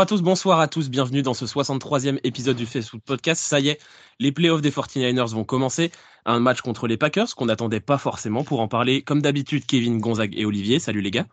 [0.00, 3.42] Bonjour à tous, bonsoir à tous, bienvenue dans ce 63e épisode du Facebook Podcast.
[3.42, 3.78] Ça y est,
[4.18, 5.92] les playoffs des 49ers vont commencer.
[6.24, 9.02] Un match contre les Packers qu'on n'attendait pas forcément pour en parler.
[9.02, 10.78] Comme d'habitude, Kevin, Gonzague et Olivier.
[10.78, 11.26] Salut les gars.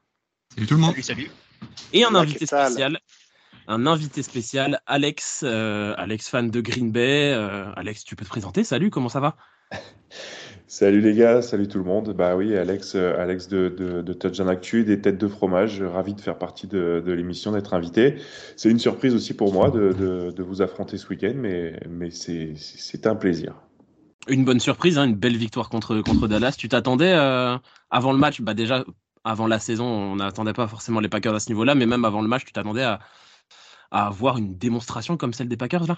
[0.54, 0.92] Salut tout le monde.
[0.92, 1.32] Salut, salut.
[1.94, 3.00] Et un invité spécial.
[3.70, 7.32] Un invité spécial, Alex, euh, Alex fan de Green Bay.
[7.34, 9.38] Euh, Alex, tu peux te présenter Salut, comment ça va?
[10.70, 12.12] Salut les gars, salut tout le monde.
[12.12, 15.82] Bah oui, Alex, euh, Alex de, de, de Touch Actu, des têtes de fromage.
[15.82, 18.16] Ravi de faire partie de, de l'émission, d'être invité.
[18.58, 19.94] C'est une surprise aussi pour moi de,
[20.30, 23.56] de vous affronter ce week-end, mais, mais c'est un plaisir.
[24.28, 26.56] Une bonne surprise, hein, une belle victoire contre, contre Dallas.
[26.58, 27.58] Tu t'attendais euh,
[27.90, 28.84] avant le match, bah déjà
[29.24, 32.22] avant la saison, on n'attendait pas forcément les Packers à ce niveau-là, mais même avant
[32.22, 33.00] le match, tu t'attendais à,
[33.90, 35.98] à avoir une démonstration comme celle des Packers là?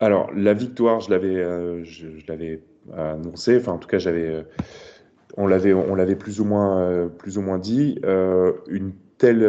[0.00, 3.56] Alors la victoire, je l'avais, euh, je, je l'avais annoncé.
[3.56, 4.42] Enfin, en tout cas, j'avais, euh,
[5.36, 7.98] on l'avait, on l'avait plus ou moins, euh, plus ou moins dit.
[8.04, 9.42] Euh, une telle,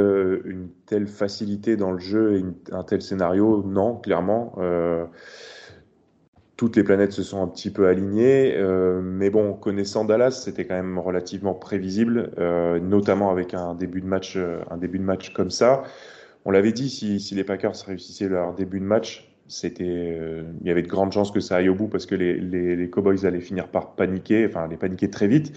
[0.45, 4.55] une telle facilité dans le jeu et un tel scénario, non, clairement.
[6.55, 8.55] toutes les planètes se sont un petit peu alignées,
[9.01, 12.31] mais bon, connaissant Dallas, c'était quand même relativement prévisible,
[12.79, 14.37] notamment avec un début de match,
[14.69, 15.83] un début de match comme ça.
[16.45, 20.67] On l'avait dit, si, si les Packers réussissaient leur début de match, c'était, euh, il
[20.67, 22.89] y avait de grandes chances que ça aille au bout parce que les, les, les,
[22.89, 25.53] Cowboys allaient finir par paniquer, enfin les paniquer très vite.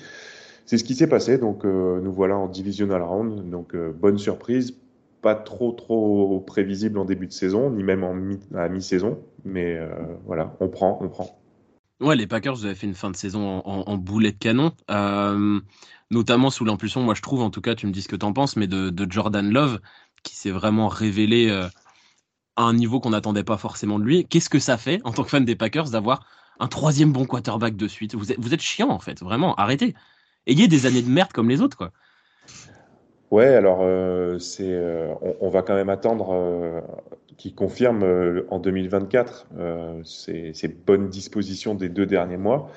[0.67, 4.19] C'est ce qui s'est passé, donc euh, nous voilà en divisional round, donc euh, bonne
[4.19, 4.77] surprise,
[5.23, 9.81] pas trop trop prévisible en début de saison, ni même en mi, à mi-saison, mais
[10.27, 11.41] voilà, on prend, on prend.
[12.01, 14.73] Ouais, les Packers, avez fait une fin de saison en, boulet de canon,
[16.11, 18.27] notamment sous l'impulsion, moi je trouve, en tout cas, tu me dis ce que tu
[18.27, 19.81] en penses, mais de Jordan Love,
[20.23, 21.51] qui s'est vraiment révélé
[22.59, 24.27] à un niveau qu'on n'attendait pas forcément de lui.
[24.27, 26.27] Qu'est-ce que ça fait en tant que fan des Packers d'avoir
[26.59, 28.17] un troisième bon quarterback de suite?
[28.17, 29.95] Vous êtes, vous êtes chiant en fait, vraiment, arrêtez.
[30.47, 31.93] Ayez des années de merde comme les autres, quoi.
[33.31, 36.81] Ouais, alors euh, c'est, euh, on, va quand même attendre euh,
[37.37, 38.03] qu'il confirme
[38.51, 39.47] en 2024
[40.03, 42.71] ces, ces, bonnes dispositions des deux derniers mois.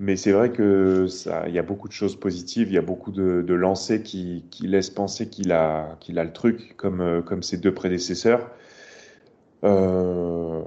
[0.00, 2.82] Mais c'est vrai que ça, il y a beaucoup de choses positives, il y a
[2.82, 7.44] beaucoup de, lancers qui, qui laissent penser qu'il a, qu'il a le truc, comme, comme
[7.44, 8.50] ses deux prédécesseurs.
[9.64, 10.62] Euh,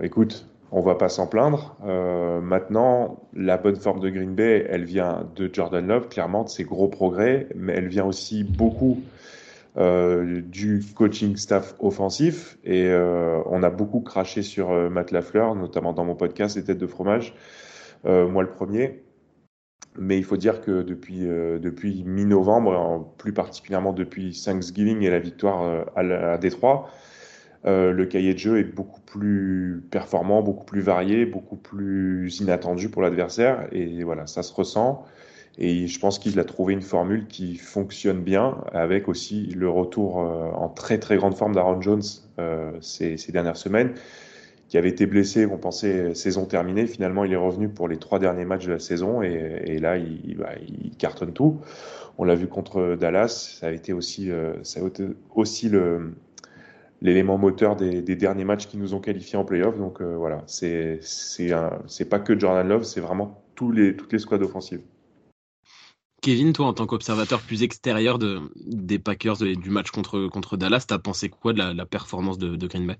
[0.00, 1.76] écoute, on va pas s'en plaindre.
[1.84, 6.48] Euh, maintenant, la bonne forme de Green Bay, elle vient de Jordan Love, clairement, de
[6.48, 9.00] ses gros progrès, mais elle vient aussi beaucoup
[9.76, 12.58] euh, du coaching staff offensif.
[12.64, 12.90] Et
[13.46, 17.34] on a beaucoup craché sur Matt Lafleur, notamment dans mon podcast Les Têtes de Fromage,
[18.04, 19.02] moi le premier.
[20.00, 25.86] Mais il faut dire que depuis, depuis mi-novembre, plus particulièrement depuis Thanksgiving et la victoire
[25.96, 26.88] à, à Détroit,
[27.66, 32.88] euh, le cahier de jeu est beaucoup plus performant, beaucoup plus varié, beaucoup plus inattendu
[32.88, 33.68] pour l'adversaire.
[33.72, 35.04] Et voilà, ça se ressent.
[35.58, 40.20] Et je pense qu'il a trouvé une formule qui fonctionne bien, avec aussi le retour
[40.20, 42.02] euh, en très très grande forme d'Aaron Jones
[42.38, 43.94] euh, ces, dernières semaines,
[44.68, 46.86] qui avait été blessé, on pensait saison terminée.
[46.86, 50.36] Finalement, il est revenu pour les trois derniers matchs de la saison, et, là, il,
[50.38, 51.58] bah, il, cartonne tout.
[52.18, 54.30] On l'a vu contre Dallas, ça a été aussi,
[54.62, 56.12] ça a été aussi le,
[57.00, 59.78] l'élément moteur des, des, derniers matchs qui nous ont qualifiés en playoff.
[59.78, 64.18] Donc euh, voilà, c'est c'est pas que Jordan Love, c'est vraiment tous les, toutes les
[64.18, 64.82] squads offensives.
[66.20, 70.56] Kevin, toi, en tant qu'observateur plus extérieur de, des Packers et du match contre, contre
[70.56, 72.98] Dallas, t'as pensé quoi de la, la performance de, de, Green Bay?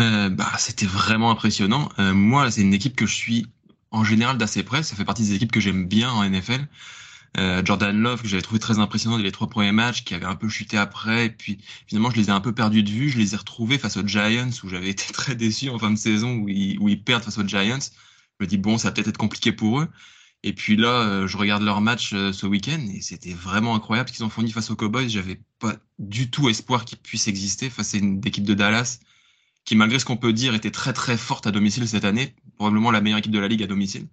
[0.00, 1.88] Euh, bah, C'était vraiment impressionnant.
[2.00, 3.46] Euh, moi, c'est une équipe que je suis
[3.92, 4.82] en général d'assez près.
[4.82, 6.66] Ça fait partie des équipes que j'aime bien en NFL.
[7.38, 10.26] Euh, Jordan Love que j'avais trouvé très impressionnant dès les trois premiers matchs, qui avait
[10.26, 13.08] un peu chuté après, et puis finalement je les ai un peu perdus de vue.
[13.08, 15.98] Je les ai retrouvés face aux Giants où j'avais été très déçu en fin de
[15.98, 17.78] saison où ils, où ils perdent face aux Giants.
[18.40, 19.88] Je me dis bon, ça va peut-être être compliqué pour eux.
[20.42, 24.08] Et puis là, euh, je regarde leur match euh, ce week-end et c'était vraiment incroyable
[24.08, 25.08] ce qu'ils ont fourni face aux Cowboys.
[25.08, 29.00] J'avais pas du tout espoir qu'ils puissent exister face à une équipe de Dallas
[29.66, 32.90] qui, malgré ce qu'on peut dire, était très très forte à domicile cette année, probablement
[32.90, 34.08] la meilleure équipe de la ligue à domicile.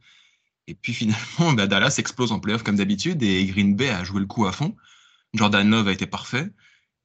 [0.67, 4.19] Et puis finalement, bah, Dallas explose en playoff comme d'habitude et Green Bay a joué
[4.19, 4.75] le coup à fond.
[5.33, 6.49] Jordan Love a été parfait.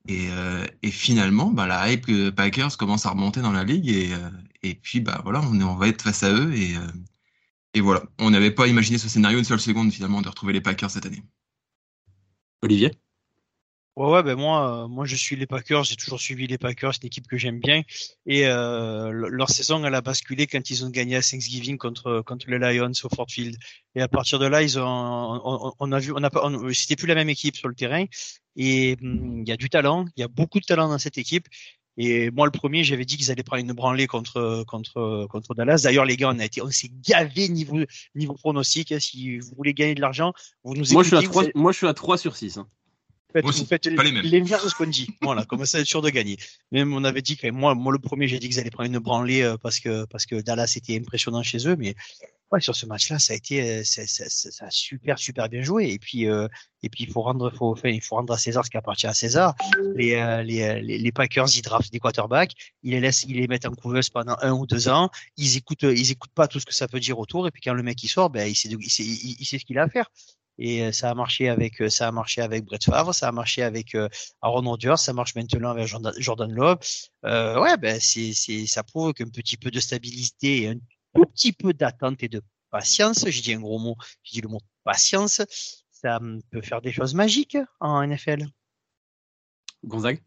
[0.09, 4.13] Et, euh, et finalement, bah, la hype Packers commence à remonter dans la ligue et,
[4.15, 4.31] euh,
[4.63, 6.81] et puis bah voilà, on, est, on va être face à eux et, euh,
[7.75, 8.03] et voilà.
[8.19, 11.07] On n'avait pas imaginé ce scénario une seule seconde finalement de retrouver les Packers cette
[11.07, 11.23] année.
[12.63, 12.93] Olivier?
[13.97, 16.93] Ouais, ouais, ben moi, euh, moi je suis les Packers, j'ai toujours suivi les Packers,
[17.03, 17.83] une équipe que j'aime bien.
[18.25, 22.49] Et euh, leur saison, elle a basculé quand ils ont gagné à Thanksgiving contre contre
[22.49, 23.57] les Lions au Ford Field.
[23.95, 26.97] Et à partir de là, ils ont, on, on a vu, on a pas, c'était
[26.97, 28.07] plus la même équipe sur le terrain.
[28.57, 31.19] Et hum, il y a du talent, il y a beaucoup de talent dans cette
[31.19, 31.47] équipe.
[31.99, 35.83] Et moi, le premier, j'avais dit qu'ils allaient prendre une branlée contre contre contre Dallas.
[35.85, 37.81] D'ailleurs, les gars, on a été, on s'est gavé niveau
[38.15, 38.99] niveau pronostic.
[38.99, 40.33] Si vous voulez gagner de l'argent,
[40.65, 42.57] vous nous moi, je suis à 3, moi, je suis à 3 sur 6.
[42.57, 42.67] Hein.
[43.41, 45.09] Vous faites l'inverse de ce qu'on dit.
[45.23, 46.37] Voilà, comme ça, être sûr de gagner.
[46.71, 48.99] Même on avait dit que moi, moi le premier, j'ai dit qu'ils allaient prendre une
[48.99, 51.95] branlée euh, parce que parce que Dallas était impressionnant chez eux, mais
[52.51, 55.91] ouais, sur ce match-là, ça a été ça, ça, ça, a super super bien joué.
[55.91, 56.49] Et puis euh,
[56.83, 59.07] et puis il faut rendre faut enfin, il faut rendre à César ce qui appartient
[59.07, 59.55] à César.
[59.95, 62.53] Les euh, les, les, les, Packers ils draftent des quarterbacks,
[62.83, 65.11] ils les laissent ils les mettent en couveuse pendant un ou deux ans.
[65.37, 67.47] Ils écoutent ils écoutent pas tout ce que ça peut dire autour.
[67.47, 69.65] Et puis quand le mec il sort, ben il sait il sait, il sait ce
[69.65, 70.11] qu'il a à faire.
[70.59, 73.33] Et euh, ça a marché avec euh, ça a marché avec Brett Favre, ça a
[73.33, 74.09] marché avec euh,
[74.43, 75.87] Aaron Rodgers, ça marche maintenant avec
[76.19, 76.79] Jordan Love.
[77.25, 80.79] Euh, ouais, ben c'est c'est ça prouve qu'un petit peu de stabilité et un
[81.15, 84.49] tout petit peu d'attente et de patience, j'ai dit un gros mot, j'ai dit le
[84.49, 85.41] mot patience,
[85.91, 86.21] ça
[86.51, 88.47] peut faire des choses magiques en NFL.
[89.85, 90.23] Gonzague?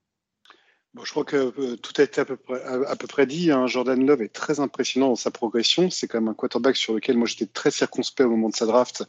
[0.95, 3.51] Bon, je crois que tout a été à peu près, à, peu près dit.
[3.51, 3.67] Hein.
[3.67, 5.89] Jordan Love est très impressionnant dans sa progression.
[5.89, 8.65] C'est quand même un quarterback sur lequel moi j'étais très circonspect au moment de sa
[8.65, 9.03] draft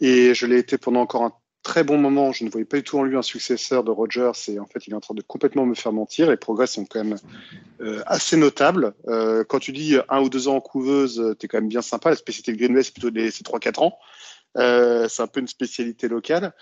[0.00, 2.32] et je l'ai été pendant encore un très bon moment.
[2.32, 4.32] Je ne voyais pas du tout en lui un successeur de Rogers.
[4.48, 6.30] Et en fait, il est en train de complètement me faire mentir.
[6.30, 7.16] Les progrès sont quand même
[7.80, 8.94] euh, assez notables.
[9.08, 11.82] Euh, quand tu dis un ou deux ans en couveuse, tu es quand même bien
[11.82, 12.10] sympa.
[12.10, 13.98] La spécialité de Green Bay, c'est plutôt des, 3-4 ans.
[14.56, 16.52] Euh, c'est un peu une spécialité locale.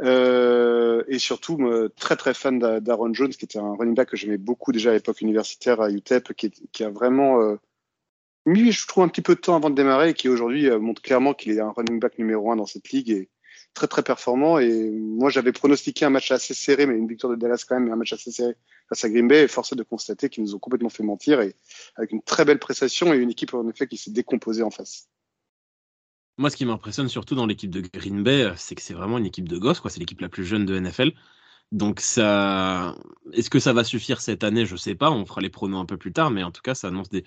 [0.00, 1.58] Euh, et surtout,
[1.96, 4.94] très très fan d'Aaron Jones, qui était un running back que j'aimais beaucoup déjà à
[4.94, 7.56] l'époque universitaire à UTEP, qui, qui a vraiment euh,
[8.46, 10.78] mis, je trouve, un petit peu de temps avant de démarrer et qui aujourd'hui euh,
[10.78, 13.28] montre clairement qu'il est un running back numéro un dans cette ligue et
[13.74, 14.58] très très performant.
[14.58, 17.86] Et moi, j'avais pronostiqué un match assez serré, mais une victoire de Dallas quand même,
[17.86, 18.54] mais un match assez serré
[18.88, 19.44] face à Green Bay.
[19.44, 21.54] Et force de constater qu'ils nous ont complètement fait mentir et
[21.96, 25.08] avec une très belle prestation et une équipe en effet qui s'est décomposée en face.
[26.38, 29.26] Moi, ce qui m'impressionne surtout dans l'équipe de Green Bay, c'est que c'est vraiment une
[29.26, 29.90] équipe de gosses, quoi.
[29.90, 31.12] C'est l'équipe la plus jeune de NFL.
[31.72, 32.94] Donc ça,
[33.32, 34.66] est-ce que ça va suffire cette année?
[34.66, 35.10] Je sais pas.
[35.10, 37.24] On fera les pronos un peu plus tard, mais en tout cas, ça annonce des,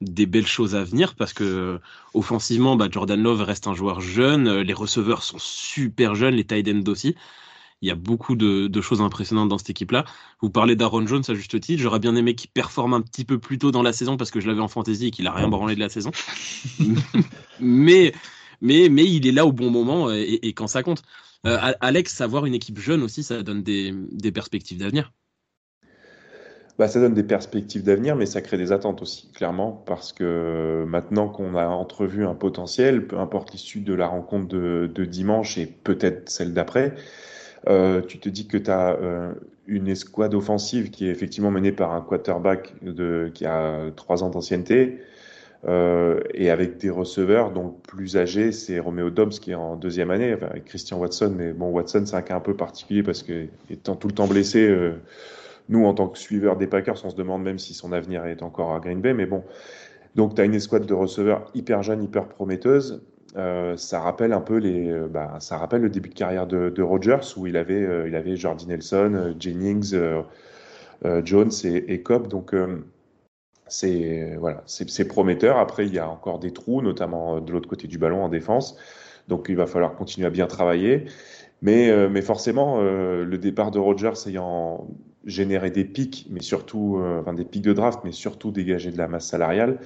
[0.00, 1.80] des belles choses à venir parce que
[2.14, 6.68] offensivement, bah, Jordan Love reste un joueur jeune, les receveurs sont super jeunes, les tight
[6.68, 7.16] ends aussi.
[7.80, 10.04] Il y a beaucoup de, choses impressionnantes dans cette équipe-là.
[10.40, 11.80] Vous parlez d'Aaron Jones à juste titre.
[11.80, 14.40] J'aurais bien aimé qu'il performe un petit peu plus tôt dans la saison parce que
[14.40, 16.10] je l'avais en fantasy et qu'il a rien branlé de la saison.
[17.60, 18.12] mais,
[18.60, 21.02] mais, mais il est là au bon moment et, quand ça compte.
[21.46, 25.12] Euh, Alex, avoir une équipe jeune aussi, ça donne des perspectives d'avenir
[26.78, 30.84] bah, ça donne des perspectives d'avenir, mais ça crée des attentes aussi, clairement, parce que
[30.86, 35.66] maintenant qu'on a entrevu un potentiel, peu importe l'issue de la rencontre de, dimanche et
[35.66, 36.94] peut-être celle d'après,
[37.68, 39.32] euh, tu te dis que tu as euh,
[39.66, 42.74] une escouade offensive qui est effectivement menée par un quarterback
[43.34, 45.00] qui a trois ans d'ancienneté,
[45.66, 50.12] euh, et avec des receveurs donc plus âgés, c'est Romeo Dobbs qui est en deuxième
[50.12, 53.24] année, enfin, avec Christian Watson, mais bon, Watson c'est un cas un peu particulier parce
[53.24, 54.72] que étant tout le temps blessé,
[55.68, 58.42] nous, en tant que suiveurs des Packers, on se demande même si son avenir est
[58.42, 59.14] encore à Green Bay.
[59.14, 59.44] Mais bon,
[60.14, 63.02] donc tu as une escouade de receveurs hyper jeune, hyper prometteuse.
[63.36, 66.70] Euh, ça rappelle un peu les, euh, bah, ça rappelle le début de carrière de,
[66.70, 69.94] de Rodgers où il avait, euh, il avait Jordi Nelson, Jennings,
[71.24, 72.28] Jones et, Cobb.
[72.28, 72.54] Donc
[73.68, 75.58] c'est voilà, c'est prometteur.
[75.58, 78.76] Après, il y a encore des trous, notamment de l'autre côté du ballon en défense.
[79.28, 81.04] Donc il va falloir continuer à bien travailler.
[81.60, 84.88] Mais, mais forcément, le départ de Rodgers ayant
[85.28, 89.06] générer des pics, mais surtout, euh, des pics de draft, mais surtout dégager de la
[89.06, 89.78] masse salariale,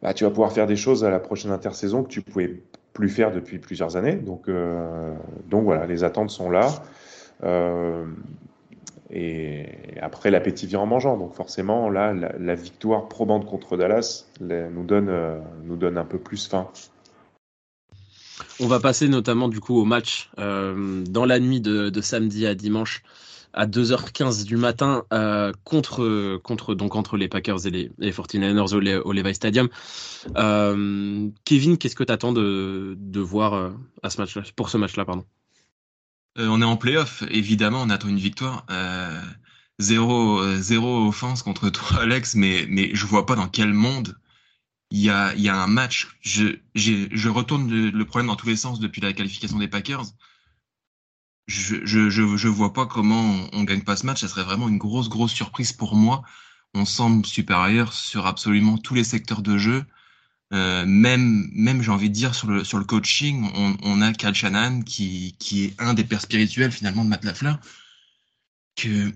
[0.00, 2.62] bah, tu vas pouvoir faire des choses à la prochaine intersaison que tu pouvais
[2.92, 4.14] plus faire depuis plusieurs années.
[4.14, 5.14] Donc, euh,
[5.48, 6.82] donc voilà, les attentes sont là.
[7.42, 8.06] Euh,
[9.10, 9.66] et
[10.00, 11.18] après, l'appétit vient en mangeant.
[11.18, 15.12] Donc forcément, là, la, victoire probante contre Dallas nous, donne,
[15.64, 16.68] nous donne un peu plus faim.
[18.60, 23.02] On va passer notamment du coup au match dans la nuit de samedi à dimanche
[23.52, 29.02] à 2h15 du matin euh, contre, contre, donc, entre les Packers et les, les 49ers
[29.02, 29.68] au, Levi Stadium.
[30.36, 33.70] Euh, Kevin, qu'est-ce que tu attends de, de voir euh,
[34.02, 35.24] à ce match pour ce match-là pardon?
[36.36, 38.64] On est en playoff, évidemment, on attend une victoire.
[39.78, 44.16] zéro, zéro offense contre toi, Alex, mais, mais je vois pas dans quel monde
[44.92, 46.08] il y a, y a un match.
[46.20, 50.04] Je, je retourne le problème dans tous les sens depuis la qualification des Packers
[51.46, 54.20] je, je, je, vois pas comment on, on, gagne pas ce match.
[54.20, 56.22] Ça serait vraiment une grosse, grosse surprise pour moi.
[56.74, 59.84] On semble supérieur sur absolument tous les secteurs de jeu.
[60.52, 64.12] Euh, même, même j'ai envie de dire sur le sur le coaching, on, on a
[64.12, 67.60] Cal Shannon qui qui est un des pères spirituels finalement de Matt Lafleur.
[68.74, 69.12] Que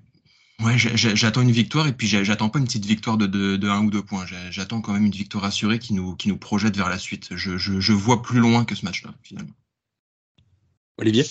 [0.61, 3.85] ouais, j'attends une victoire et puis j'attends pas une petite victoire de, de, de un
[3.85, 4.27] ou deux points.
[4.51, 7.35] J'attends quand même une victoire assurée qui nous qui nous projette vers la suite.
[7.35, 9.55] Je je, je vois plus loin que ce match-là finalement.
[10.99, 11.25] Olivier?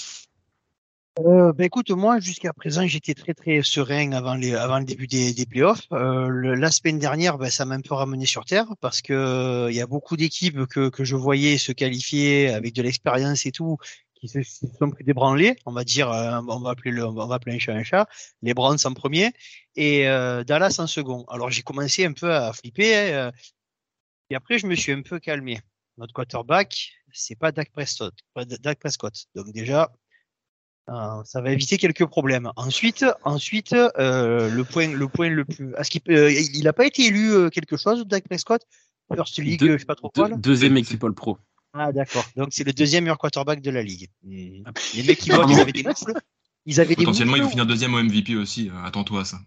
[1.19, 5.05] Euh, ben écoute, moi jusqu'à présent j'étais très très serein avant, les, avant le début
[5.05, 5.85] des, des playoffs.
[5.91, 9.67] Euh, le, la semaine dernière, ben, ça m'a un peu ramené sur terre parce que
[9.69, 13.51] il y a beaucoup d'équipes que, que je voyais se qualifier avec de l'expérience et
[13.51, 13.77] tout,
[14.15, 17.13] qui se, sont pris des branlés, on va dire, euh, on va appeler le, on
[17.13, 18.09] va appeler un chat un chat,
[18.41, 19.31] les Browns en premier
[19.75, 21.25] et euh, Dallas en second.
[21.29, 23.31] Alors j'ai commencé un peu à flipper hein,
[24.31, 25.59] et après je me suis un peu calmé.
[25.97, 29.13] Notre quarterback, c'est pas Dak Prescott, pas Dak Prescott.
[29.35, 29.91] Donc déjà,
[30.87, 32.51] ça va éviter quelques problèmes.
[32.55, 37.49] Ensuite, ensuite, le point, le point le plus, est-ce qu'il, il n'a pas été élu
[37.51, 38.61] quelque chose, Dak Prescott,
[39.13, 40.29] First League, je sais pas trop quoi.
[40.29, 41.37] Deuxième équipe All Pro.
[41.73, 42.25] Ah d'accord.
[42.35, 44.07] Donc c'est le deuxième meilleur quarterback de la ligue.
[44.65, 46.13] Ah, les mecs qui votent, ils avaient des moufles.
[46.65, 48.69] Ils avaient Potentiellement, il va finir deuxième au MVP aussi.
[48.69, 49.39] Euh, attends-toi à ça.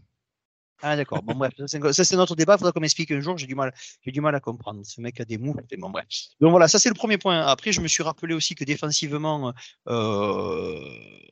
[0.82, 1.22] Ah d'accord.
[1.22, 1.52] Bon bref,
[1.92, 2.54] ça c'est notre débat.
[2.54, 3.38] Il faudra qu'on m'explique un jour.
[3.38, 3.72] J'ai du mal,
[4.04, 4.84] j'ai du mal à comprendre.
[4.84, 5.64] Ce mec a des moufles.
[5.78, 6.06] Bon bref.
[6.40, 7.46] Donc voilà, ça c'est le premier point.
[7.46, 9.52] Après, je me suis rappelé aussi que défensivement,
[9.88, 10.80] euh,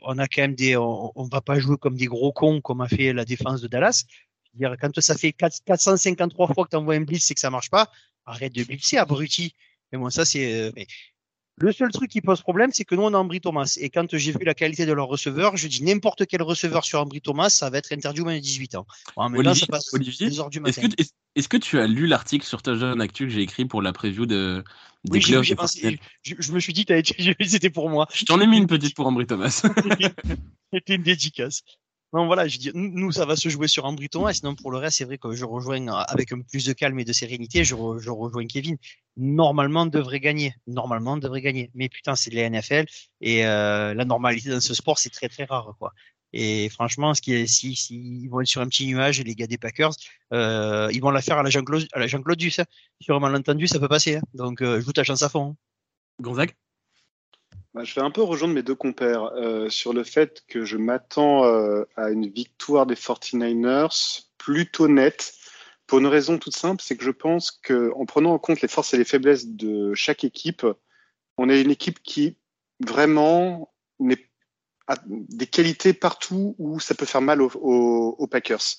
[0.02, 2.88] on a quand même des, on, va pas jouer comme des gros cons comme a
[2.88, 4.04] fait la défense de Dallas.
[4.54, 7.50] Dire quand ça fait 4, 453 fois que tu envoies un blitz, c'est que ça
[7.50, 7.90] marche pas.
[8.24, 9.54] Arrête de blitzer, abruti.
[9.92, 10.72] Mais bon, ça, c'est.
[11.56, 13.78] Le seul truc qui pose problème, c'est que nous, on a Ambry Thomas.
[13.80, 17.00] Et quand j'ai vu la qualité de leur receveur, je dis n'importe quel receveur sur
[17.00, 18.86] Ambry Thomas, ça va être interdit au moins de 18 ans.
[19.16, 20.26] Olivier,
[21.36, 23.92] est-ce que, tu as lu l'article sur ta jeune actu que j'ai écrit pour la
[23.92, 24.64] preview de,
[25.04, 26.86] des oui, je, me suis dit,
[27.46, 28.08] c'était pour moi.
[28.12, 29.62] Je t'en ai mis une petite pour Ambry Thomas.
[30.72, 31.62] C'était une dédicace.
[32.14, 34.32] Non, voilà, je dis, nous, ça va se jouer sur Ambry Thomas.
[34.32, 37.04] Sinon, pour le reste, c'est vrai que je rejoins avec un plus de calme et
[37.04, 37.64] de sérénité.
[37.64, 38.76] Je, rejoins Kevin.
[39.16, 40.54] Normalement, devrait gagner.
[40.68, 41.72] Normalement, devrait gagner.
[41.74, 42.84] Mais putain, c'est les NFL
[43.20, 45.92] et euh, la normalité dans ce sport, c'est très très rare, quoi.
[46.32, 49.34] Et franchement, ce qui est, si, si ils vont être sur un petit nuage, les
[49.34, 49.94] gars des Packers,
[50.32, 52.06] euh, ils vont la faire à la Jean-Claude, à la
[52.36, 52.60] Duss.
[52.60, 52.64] Hein.
[53.00, 54.16] Sur un malentendu, ça peut passer.
[54.16, 54.22] Hein.
[54.34, 55.50] Donc, euh, je vous ta chance à fond.
[55.50, 55.56] Hein.
[56.20, 56.54] Gonzague?
[57.74, 60.76] Bah, je vais un peu rejoindre mes deux compères euh, sur le fait que je
[60.76, 65.34] m'attends euh, à une victoire des 49ers plutôt nette
[65.86, 68.94] pour une raison toute simple, c'est que je pense qu'en prenant en compte les forces
[68.94, 70.66] et les faiblesses de chaque équipe,
[71.36, 72.38] on est une équipe qui
[72.80, 74.30] vraiment n'est
[75.06, 78.76] des qualités partout où ça peut faire mal aux, Packers.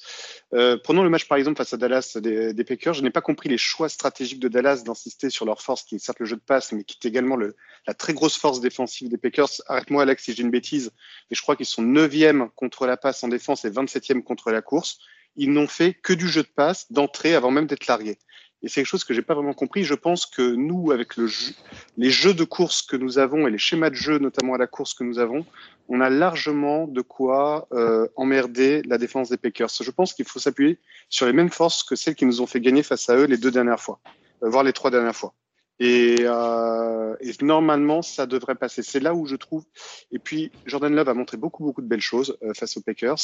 [0.54, 2.94] Euh, prenons le match par exemple face à Dallas des, Packers.
[2.94, 6.00] Je n'ai pas compris les choix stratégiques de Dallas d'insister sur leur force, qui est
[6.00, 7.56] certes le jeu de passe, mais qui est également le,
[7.88, 9.50] la très grosse force défensive des Packers.
[9.68, 10.92] Arrête-moi Alex si j'ai une bêtise,
[11.30, 14.62] mais je crois qu'ils sont 9e contre la passe en défense et 27e contre la
[14.62, 15.00] course.
[15.38, 18.20] Ils n'ont fait que du jeu de passe d'entrée avant même d'être largués.
[18.66, 19.84] Et c'est quelque chose que j'ai pas vraiment compris.
[19.84, 21.54] Je pense que nous, avec le jeu,
[21.98, 24.66] les jeux de course que nous avons et les schémas de jeu, notamment à la
[24.66, 25.46] course que nous avons,
[25.88, 29.70] on a largement de quoi euh, emmerder la défense des Packers.
[29.70, 30.80] Je pense qu'il faut s'appuyer
[31.10, 33.38] sur les mêmes forces que celles qui nous ont fait gagner face à eux les
[33.38, 34.00] deux dernières fois,
[34.42, 35.36] euh, voire les trois dernières fois.
[35.80, 38.82] Et, euh, et, normalement, ça devrait passer.
[38.82, 39.64] C'est là où je trouve.
[40.12, 43.20] Et puis, Jordan Love a montré beaucoup, beaucoup de belles choses euh, face aux Packers,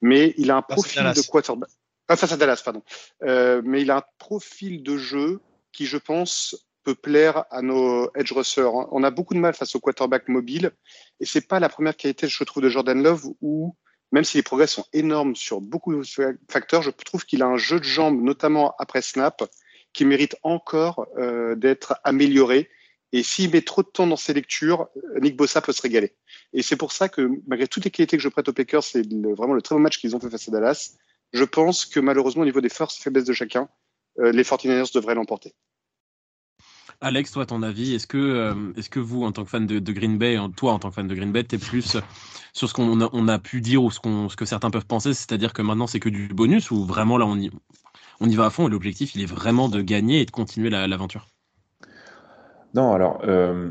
[0.00, 1.70] mais il a un profil de quarterback.
[2.16, 2.82] Face à Dallas, pardon.
[3.22, 5.40] Euh, mais il a un profil de jeu
[5.72, 8.70] qui, je pense, peut plaire à nos edge rushers.
[8.90, 10.72] On a beaucoup de mal face au quarterback mobile
[11.20, 13.76] et c'est pas la première qualité, je trouve, de Jordan Love où,
[14.12, 16.02] même si les progrès sont énormes sur beaucoup de
[16.50, 19.44] facteurs, je trouve qu'il a un jeu de jambes, notamment après snap,
[19.92, 22.70] qui mérite encore euh, d'être amélioré.
[23.12, 24.88] Et s'il met trop de temps dans ses lectures,
[25.20, 26.14] Nick Bossa peut se régaler.
[26.52, 29.02] Et c'est pour ça que, malgré toutes les qualités que je prête aux Packers, c'est
[29.12, 30.96] vraiment le très bon match qu'ils ont fait face à Dallas.
[31.32, 33.68] Je pense que malheureusement, au niveau des forces et faiblesses de chacun,
[34.18, 35.54] euh, les 49ers devraient l'emporter.
[37.00, 39.92] Alex, toi, ton avis, est-ce que, euh, est-ce que vous, en tant que fan de,
[39.92, 41.96] Green Bay, toi, en tant que fan de Green Bay, t'es plus
[42.52, 44.86] sur ce qu'on a, on a pu dire ou ce, qu'on, ce que certains peuvent
[44.86, 47.50] penser, c'est-à-dire que maintenant c'est que du bonus ou vraiment là on y,
[48.20, 50.70] on y va à fond et l'objectif il est vraiment de gagner et de continuer
[50.70, 51.28] l'aventure?
[52.74, 53.70] Non, alors euh,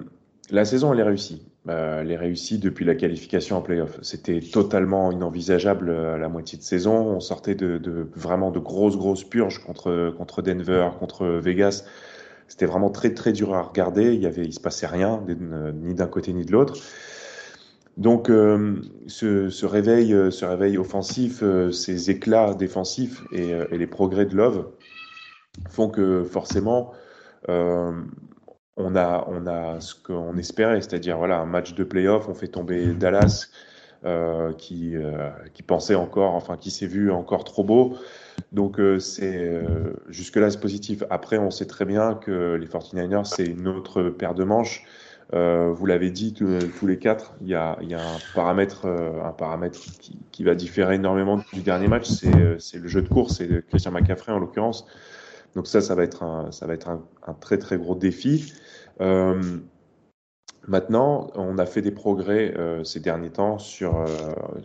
[0.49, 1.48] la saison elle est réussie.
[1.69, 3.99] Euh, elle est réussie depuis la qualification en playoff.
[4.01, 6.95] C'était totalement inenvisageable à la moitié de saison.
[6.95, 11.85] On sortait de, vraiment de grosses grosses purges contre contre Denver, contre Vegas.
[12.47, 14.15] C'était vraiment très très dur à regarder.
[14.15, 15.23] Il y se passait rien
[15.75, 16.73] ni d'un côté ni de l'autre.
[17.99, 24.25] Donc euh, ce, réveil, euh, ce réveil offensif, euh, ces éclats défensifs et, les progrès
[24.25, 24.69] de Love
[25.69, 26.93] font que forcément
[28.79, 32.47] on a on a ce qu'on espérait, c'est-à-dire voilà un match de playoff, on fait
[32.47, 33.47] tomber Dallas
[34.57, 34.95] qui
[35.53, 37.97] qui pensait encore, enfin qui s'est vu encore trop beau.
[38.51, 41.03] Donc euh, c'est euh, jusque-là c'est positif.
[41.09, 44.85] Après, on sait très bien que les 49ers, c'est une autre paire de manches.
[45.33, 49.31] Euh, vous l'avez dit tous les quatre, il y a, y a un paramètre, un
[49.31, 53.59] paramètre qui, qui, va différer énormément du dernier match, c'est le jeu de course, de
[53.59, 54.87] Christian McCaffrey en l'occurrence.
[55.55, 58.53] Donc ça, ça va être un, ça va être un, un très très gros défi.
[59.01, 59.59] Euh,
[60.69, 64.05] Maintenant, on a fait des progrès euh, ces derniers temps sur euh,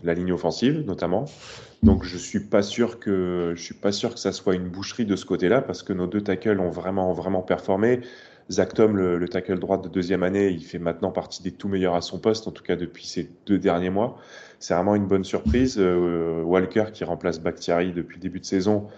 [0.03, 1.25] la ligne offensive, notamment.
[1.83, 5.07] Donc, je suis pas sûr que je suis pas sûr que ça soit une boucherie
[5.07, 8.01] de ce côté-là, parce que nos deux tackles ont vraiment vraiment performé.
[8.51, 11.95] Zach Tom, le, tackle droit de deuxième année, il fait maintenant partie des tout meilleurs
[11.95, 14.19] à son poste, en tout cas depuis ces deux derniers mois.
[14.59, 15.77] C'est vraiment une bonne surprise.
[15.79, 18.89] Euh, Walker qui remplace Bakhtiari depuis le début de saison,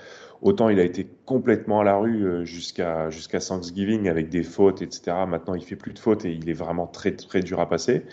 [0.43, 4.83] autant il a été complètement à la rue euh, jusqu'à jusqu'à Thanksgiving avec des fautes,
[4.83, 5.17] etc.
[5.27, 8.05] Maintenant, il fait plus de fautes et il est vraiment très très dur à passer.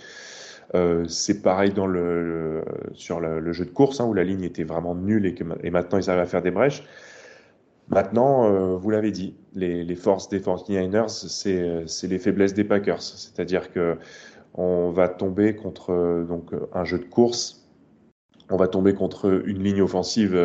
[0.76, 1.74] Euh, c'est pareil
[2.94, 5.70] sur le, jeu de course hein, où la ligne était vraiment nulle et, que, et
[5.70, 6.84] maintenant ils arrivent à faire des brèches.
[7.90, 13.02] Maintenant, euh, vous l'avez dit, les, les, forces des 49ers, c'est les faiblesses des Packers.
[13.02, 13.98] C'est-à-dire que
[14.56, 17.68] on va tomber contre donc un jeu de course,
[18.50, 20.36] on va tomber contre une ligne offensive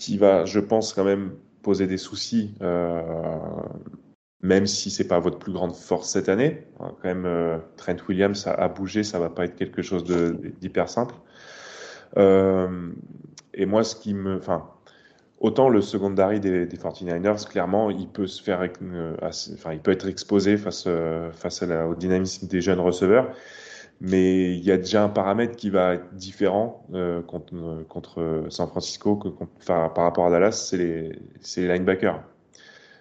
[0.00, 3.02] qui va, je pense, quand même poser des soucis, euh,
[4.42, 6.66] même si c'est pas votre plus grande force cette année.
[6.78, 10.04] Quand même, euh, Trent Williams a, bougé, ça va pas être quelque chose
[10.60, 11.14] d'hyper simple.
[12.16, 12.90] Euh,
[13.52, 14.70] et moi, ce qui me, enfin,
[15.40, 19.90] Autant le secondary des, des 49ers, clairement, il peut se faire, euh, enfin, il peut
[19.90, 23.30] être exposé face, euh, face au dynamisme des jeunes receveurs,
[24.00, 28.68] mais il y a déjà un paramètre qui va être différent euh, contre, contre, San
[28.68, 29.16] Francisco
[29.66, 31.18] par rapport à Dallas, c'est les,
[31.56, 32.22] les, linebackers.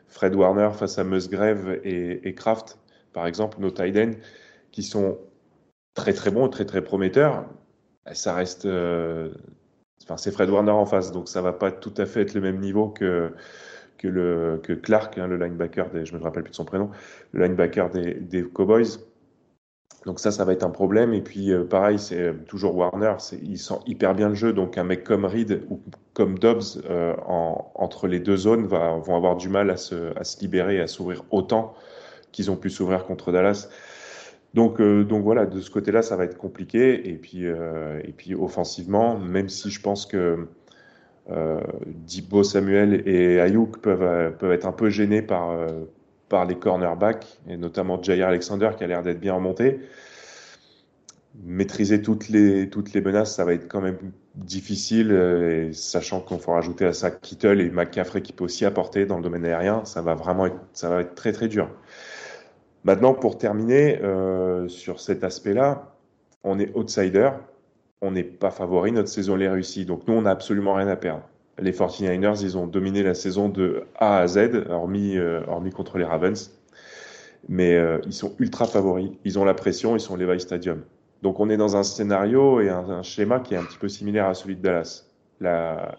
[0.08, 2.80] Fred Warner face à Musgrave et, Kraft,
[3.14, 4.20] par exemple, nos tight
[4.72, 5.18] qui sont
[5.94, 7.46] très très bons, très très prometteurs,
[8.12, 8.68] ça reste
[10.04, 12.42] Enfin, c'est Fred Warner en face, donc ça va pas tout à fait être le
[12.42, 13.32] même niveau que,
[13.98, 16.90] que, le, que Clark, hein, le linebacker, je me rappelle plus de son prénom,
[17.32, 19.00] le linebacker des Cowboys.
[20.06, 21.14] Donc ça, ça va être un problème.
[21.14, 24.54] Et puis euh, pareil, c'est toujours Warner, il sent hyper bien le jeu.
[24.54, 25.82] Donc un mec comme Reed ou
[26.14, 30.24] comme Dobbs euh, en, entre les deux zones vont avoir du mal à se, à
[30.24, 31.76] se libérer, à s'ouvrir autant
[32.32, 33.70] qu'ils ont pu s'ouvrir contre Dallas.
[34.56, 37.08] Donc, euh, voilà, de ce côté-là, ça va être compliqué.
[37.10, 40.48] Et puis, et puis offensivement, même si je pense que
[41.86, 45.56] Dibo Samuel et Ayuk peuvent, peuvent être un peu gênés par,
[46.30, 49.80] par les cornerbacks, et notamment Jair Alexander qui a l'air d'être bien remonté.
[51.44, 53.98] Maîtriser toutes les, toutes les menaces, ça va être quand même
[54.36, 59.06] difficile, et sachant qu'on faut rajouter à ça Kittle et McCaffrey qui peut aussi apporter
[59.06, 61.70] dans le domaine aérien, ça va vraiment être, ça va être très très dur.
[62.84, 65.96] Maintenant, pour terminer euh, sur cet aspect-là,
[66.44, 67.32] on est outsider,
[68.02, 69.86] on n'est pas favori, notre saison est réussie.
[69.86, 71.29] Donc nous, on n'a absolument rien à perdre.
[71.62, 75.98] Les 49ers, ils ont dominé la saison de A à Z, hormis, euh, hormis contre
[75.98, 76.52] les Ravens.
[77.48, 80.84] Mais euh, ils sont ultra favoris, ils ont la pression, ils sont Levi Stadium.
[81.22, 84.28] Donc on est dans un scénario et un, schéma qui est un petit peu similaire
[84.28, 85.06] à celui de Dallas.
[85.40, 85.98] La,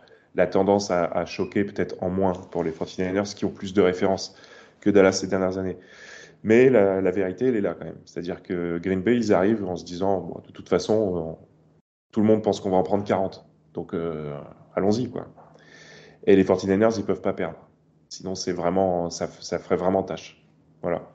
[0.51, 4.35] tendance à, choquer peut-être en moins pour les 49ers qui ont plus de références
[4.81, 5.77] que Dallas ces dernières années.
[6.42, 7.99] Mais la, vérité, elle est là quand même.
[8.05, 11.37] C'est-à-dire que Green Bay, ils arrivent en se disant, de toute façon,
[12.12, 13.44] tout le monde pense qu'on va en prendre 40.
[13.75, 14.38] Donc, euh,
[14.75, 15.27] allons-y, quoi.
[16.26, 17.59] Et les 49ers, ils peuvent pas perdre.
[18.09, 20.42] Sinon, c'est vraiment, ça, ça ferait vraiment tâche.
[20.83, 21.11] Voilà.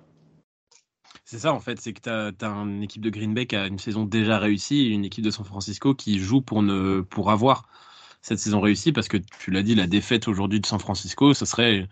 [1.25, 2.09] C'est ça en fait, c'est que tu
[2.45, 5.31] as, une équipe de Green Bay qui a une saison déjà réussie une équipe de
[5.31, 7.67] San Francisco qui joue pour, ne, pour avoir
[8.21, 11.45] cette saison réussie parce que tu l'as dit, la défaite aujourd'hui de San Francisco, ce
[11.45, 11.87] serait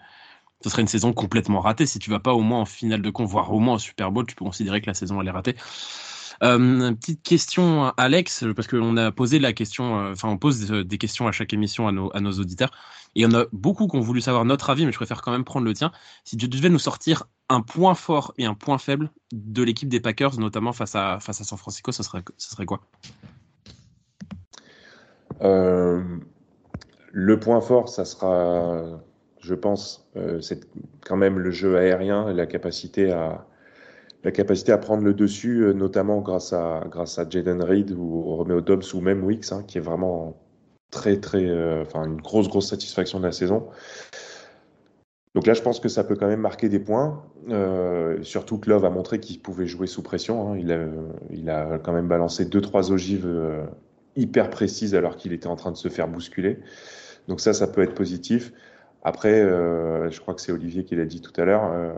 [0.64, 1.86] ce serait une saison complètement ratée.
[1.86, 4.12] Si tu vas pas au moins en finale de con, voire au moins en Super
[4.12, 5.56] Bowl, tu peux considérer que la saison elle est ratée.
[6.44, 10.98] Euh, petite question, Alex, parce qu'on a posé la question, euh, enfin on pose des
[10.98, 12.70] questions à chaque émission à nos, à nos auditeurs,
[13.16, 15.22] et il y en a beaucoup qui ont voulu savoir notre avis, mais je préfère
[15.22, 15.92] quand même prendre le tien.
[16.26, 20.00] Si tu devais nous sortir un point fort et un point faible de l'équipe des
[20.00, 22.82] Packers, notamment face à, face à San Francisco, ce serait, quoi?
[25.42, 26.04] Euh,
[27.12, 29.00] Le point fort, ça sera
[29.44, 30.62] je pense, euh, c'est
[31.02, 33.46] quand même le jeu aérien la capacité à,
[34.24, 38.22] la capacité à prendre le dessus, euh, notamment grâce à, grâce à Jaden Reed ou
[38.36, 40.38] Romeo Dobbs ou même Wicks, hein, qui est vraiment
[40.92, 43.68] très, très, euh, enfin, une grosse, grosse satisfaction de la saison.
[45.36, 47.24] Donc là, je pense que ça peut quand même marquer des points.
[47.50, 50.54] Euh, surtout que Love a montré qu'il pouvait jouer sous pression.
[50.54, 50.58] Hein.
[50.60, 50.86] Il, a,
[51.32, 53.28] il a quand même balancé deux, trois ogives
[54.16, 56.60] hyper précises alors qu'il était en train de se faire bousculer.
[57.28, 58.54] Donc ça, ça peut être positif.
[59.02, 61.98] Après, je crois que c'est Olivier qui l'a dit tout à l'heure,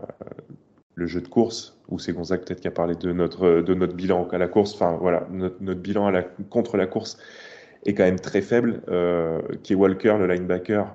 [0.96, 3.94] le jeu de course, ou c'est Gonzague peut-être qui a parlé de notre, de notre
[3.94, 6.10] bilan à la course, enfin voilà, notre, notre bilan
[6.48, 7.18] contre la course
[7.84, 8.82] est quand même très faible.
[8.88, 10.94] Euh, est Walker, le linebacker,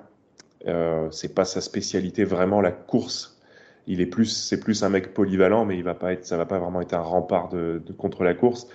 [0.66, 3.40] euh, c'est pas sa spécialité vraiment la course.
[3.86, 6.46] Il est plus, c'est plus un mec polyvalent, mais il va pas être, ça va
[6.46, 8.66] pas vraiment être un rempart de, contre la course.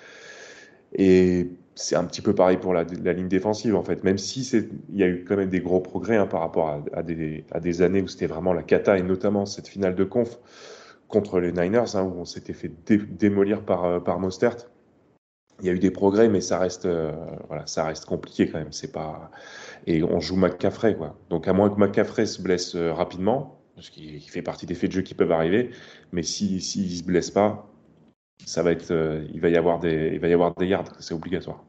[0.94, 4.50] Et c'est un petit peu pareil pour la, ligne défensive en fait, même si
[4.90, 7.44] il y a eu quand même des gros progrès hein, par rapport à, à, des,
[7.52, 10.40] à, des, années où c'était vraiment la cata et notamment cette finale de conf
[11.08, 14.70] contre les Niners hein, où on s'était fait dé, démolir par, euh, par Mostert.
[15.60, 17.12] Il y a eu des progrès, mais ça reste, euh,
[17.48, 18.72] voilà, ça reste compliqué quand même.
[18.72, 19.32] C'est pas
[19.88, 21.18] et on joue McCaffrey quoi.
[21.30, 24.90] Donc à moins que McCaffrey se blesse euh, rapidement, parce qu'il fait partie des faits
[24.92, 25.72] de jeu qui peuvent arriver.
[26.12, 27.68] Mais s'il si, ne se blesse pas,
[28.46, 28.94] ça va être,
[29.34, 31.64] il va y avoir des, il va y avoir des yards, c'est obligatoire.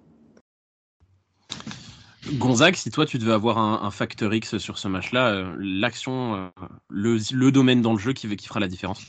[2.32, 6.66] Gonzague, si toi tu devais avoir un, facteur X sur ce match-là, euh, l'action, euh,
[6.88, 9.00] le, domaine dans le jeu qui, fera la différence?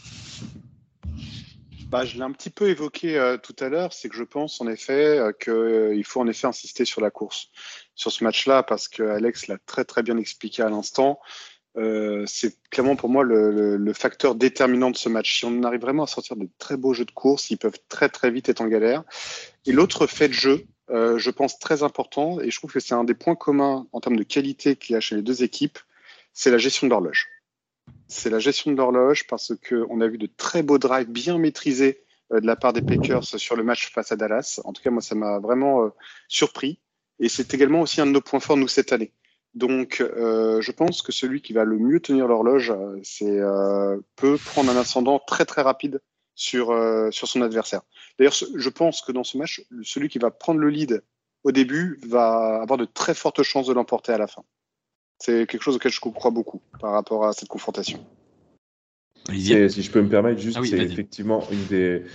[1.87, 4.61] Bah, Je l'ai un petit peu évoqué euh, tout à l'heure, c'est que je pense
[4.61, 7.49] en effet qu'il faut en effet insister sur la course
[7.95, 11.19] sur ce match-là parce que Alex l'a très très bien expliqué à l'instant.
[12.25, 15.39] c'est clairement pour moi le, le, facteur déterminant de ce match.
[15.39, 18.09] Si on arrive vraiment à sortir de très beaux jeux de course, ils peuvent très
[18.09, 19.03] très vite être en galère.
[19.65, 22.95] Et l'autre fait de jeu, euh, je pense, très important, et je trouve que c'est
[22.95, 25.77] un des points communs en termes de qualité qu'il y a chez les deux équipes,
[26.33, 27.27] c'est la gestion de l'horloge.
[28.07, 32.03] C'est la gestion de l'horloge parce qu'on a vu de très beaux drives bien maîtrisés
[32.31, 34.59] euh, de la part des Packers sur le match face à Dallas.
[34.63, 35.89] En tout cas, moi, ça m'a vraiment euh,
[36.27, 36.79] surpris.
[37.19, 39.11] Et c'est également aussi un de nos points forts, nous, cette année.
[39.55, 42.71] Donc, je pense que celui qui va le mieux tenir l'horloge,
[43.03, 43.39] c'est
[44.15, 46.01] peut prendre un ascendant très très rapide
[46.39, 47.81] sur, euh, sur son adversaire.
[48.17, 51.03] D'ailleurs, je pense que dans ce match, celui qui va prendre le lead
[51.43, 54.43] au début va avoir de très fortes chances de l'emporter à la fin.
[55.19, 58.05] C'est quelque chose auquel je crois beaucoup par rapport à cette confrontation.
[59.27, 62.05] Si je peux me permettre, juste, ah c'est effectivement une des,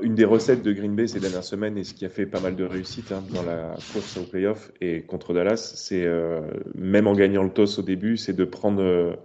[0.00, 2.38] une des recettes de Green Bay ces dernières semaines et ce qui a fait pas
[2.38, 6.40] mal de réussite hein, dans la course au playoff et contre Dallas, c'est euh,
[6.76, 9.16] même en gagnant le toss au début, c'est de prendre euh,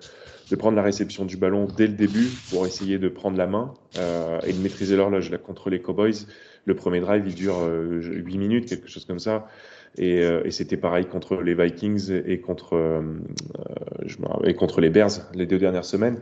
[0.49, 3.73] de prendre la réception du ballon dès le début pour essayer de prendre la main
[3.97, 5.29] euh, et de maîtriser l'horloge.
[5.29, 6.25] Là, contre les Cowboys,
[6.67, 9.47] le premier drive, il dure euh, 8 minutes, quelque chose comme ça.
[9.97, 13.01] Et, euh, et c'était pareil contre les Vikings et contre, euh,
[14.05, 16.19] je et contre les Bears les deux dernières semaines,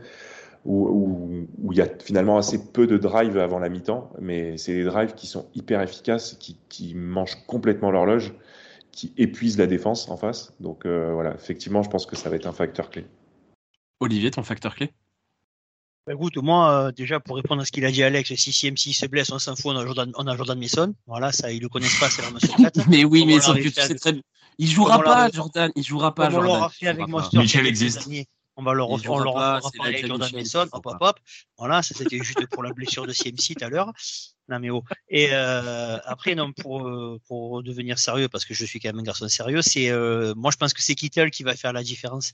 [0.64, 4.56] où, où, où, il y a finalement assez peu de drives avant la mi-temps, mais
[4.56, 8.32] c'est des drives qui sont hyper efficaces, qui, qui mangent complètement l'horloge,
[8.92, 10.54] qui épuisent la défense en face.
[10.60, 13.04] Donc voilà, effectivement, je pense que ça va être un facteur clé.
[14.00, 14.92] Olivier, ton facteur clé?
[16.06, 18.94] Bah, Écoute, moi, euh, déjà, pour répondre à ce qu'il a dit Alex, si CMC
[18.94, 20.94] se blesse, on s'en fout, on a Jordan, on a Jordan Mason.
[21.06, 22.54] Voilà, ça, ils le connaissent pas, c'est la notion
[22.88, 24.22] mais oui, mais sauf que tu sais très bien.
[24.58, 25.70] Il jouera pas, Jordan.
[25.74, 26.50] Il jouera pas, Jordan.
[26.50, 27.38] On l'aura fait avec Monster.
[27.38, 28.08] Michel existe.
[28.58, 31.20] On va le refaire, on leur avec Jordan Mason, hop, hop, hop.
[31.58, 33.92] Voilà, ça c'était juste pour la blessure de CMC tout à l'heure.
[34.48, 34.82] Non mais oh.
[35.10, 39.00] Et euh, après, non, pour euh, pour devenir sérieux, parce que je suis quand même
[39.00, 41.82] un garçon sérieux, c'est euh, moi je pense que c'est Kittel qui va faire la
[41.82, 42.32] différence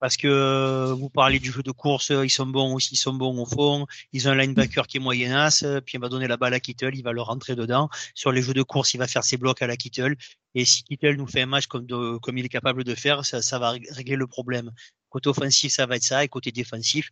[0.00, 3.12] parce que euh, vous parlez du jeu de course, ils sont bons aussi, ils sont
[3.12, 3.86] bons au fond.
[4.12, 6.94] Ils ont un linebacker qui est moyenasse, puis il va donner la balle à Kittle,
[6.94, 7.90] il va le rentrer dedans.
[8.14, 10.16] Sur les jeux de course, il va faire ses blocs à la Kittle.
[10.54, 13.42] Et si Kittle nous fait un match comme, comme il est capable de faire, ça,
[13.42, 14.72] ça va régler le problème.
[15.10, 17.10] Côté offensif, ça va être ça, et côté défensif,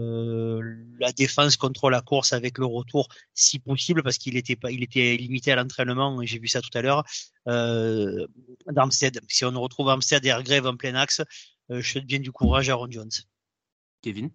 [1.00, 4.84] la défense contre la course avec le retour si possible parce qu'il était pas il
[4.84, 7.04] était limité à l'entraînement j'ai vu ça tout à l'heure
[7.48, 8.28] euh,
[8.72, 11.22] d'Amstead si on retrouve Amstead et Hargrave en plein axe
[11.72, 13.12] euh, je souhaite bien du courage à Ron Jones
[14.02, 14.30] Kevin?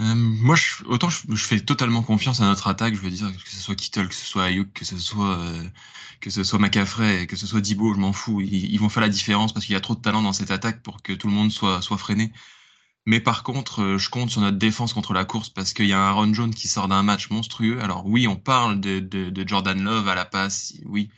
[0.00, 2.94] Euh, moi, je, autant je, fais totalement confiance à notre attaque.
[2.94, 5.64] Je veux dire que ce soit Kittle, que ce soit Ayuk, que ce soit euh,
[6.20, 8.42] que ce soit McCaffrey, que ce soit Dibo, je m'en fous.
[8.42, 10.50] Ils, ils, vont faire la différence parce qu'il y a trop de talent dans cette
[10.50, 12.30] attaque pour que tout le monde soit soit freiné.
[13.06, 15.92] Mais par contre, euh, je compte sur notre défense contre la course parce qu'il y
[15.92, 17.80] a un Aaron Jones qui sort d'un match monstrueux.
[17.80, 21.10] Alors oui, on parle de, Jordan Love à la passe, oui.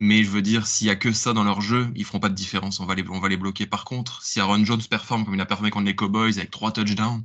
[0.00, 2.28] Mais je veux dire, s'il y a que ça dans leur jeu, ils feront pas
[2.28, 2.80] de différence.
[2.80, 3.66] On va les, on les bloquer.
[3.66, 6.72] Par contre, si Aaron Jones performe comme il a performé contre les Cowboys avec trois
[6.72, 7.24] touchdowns,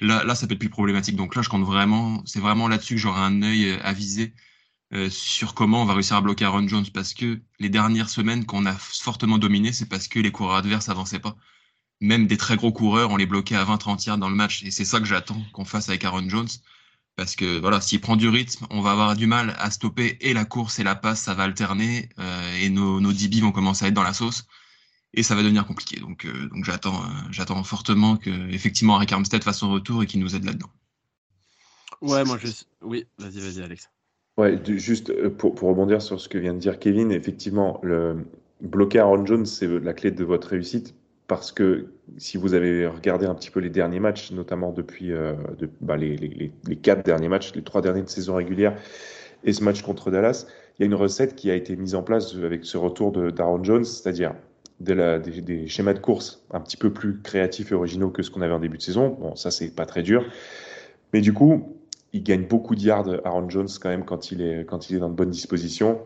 [0.00, 1.16] là, là, ça peut être plus problématique.
[1.16, 4.34] Donc là, je compte vraiment, c'est vraiment là-dessus que j'aurai un œil euh, avisé
[4.94, 8.46] euh, sur comment on va réussir à bloquer Aaron Jones parce que les dernières semaines
[8.46, 11.36] qu'on a fortement dominé, c'est parce que les coureurs adverses avançaient pas
[12.00, 14.62] même des très gros coureurs, on les bloquait à 20-30 yards dans le match.
[14.64, 16.48] Et c'est ça que j'attends qu'on fasse avec Aaron Jones.
[17.16, 20.34] Parce que voilà, s'il prend du rythme, on va avoir du mal à stopper et
[20.34, 23.86] la course et la passe, ça va alterner euh, et nos, nos DB vont commencer
[23.86, 24.46] à être dans la sauce
[25.14, 25.98] et ça va devenir compliqué.
[25.98, 30.06] Donc, euh, donc j'attends, euh, j'attends fortement que effectivement Rick Armstead fasse son retour et
[30.06, 30.68] qu'il nous aide là-dedans.
[32.02, 32.48] Ouais, moi je,
[32.82, 33.88] oui, vas-y, vas-y, Alex.
[34.36, 38.26] Ouais, juste pour, pour, rebondir sur ce que vient de dire Kevin, effectivement, le
[38.60, 40.94] bloquer Aaron Jones, c'est la clé de votre réussite
[41.28, 41.86] parce que
[42.18, 45.34] si vous avez regardé un petit peu les derniers matchs, notamment depuis euh,
[45.80, 48.76] bah, les, quatre derniers matchs, les trois derniers de saison régulière
[49.44, 50.46] et ce match contre Dallas,
[50.78, 53.30] il y a une recette qui a été mise en place avec ce retour de
[53.30, 54.34] d'Aaron Jones, c'est-à-dire
[54.80, 58.52] des, schémas de course un petit peu plus créatifs et originaux que ce qu'on avait
[58.52, 59.08] en début de saison.
[59.08, 60.24] Bon, ça c'est pas très dur,
[61.12, 61.76] mais du coup,
[62.12, 65.00] il gagne beaucoup de yards Aaron Jones quand même quand il est quand il est
[65.00, 66.00] dans de bonnes dispositions.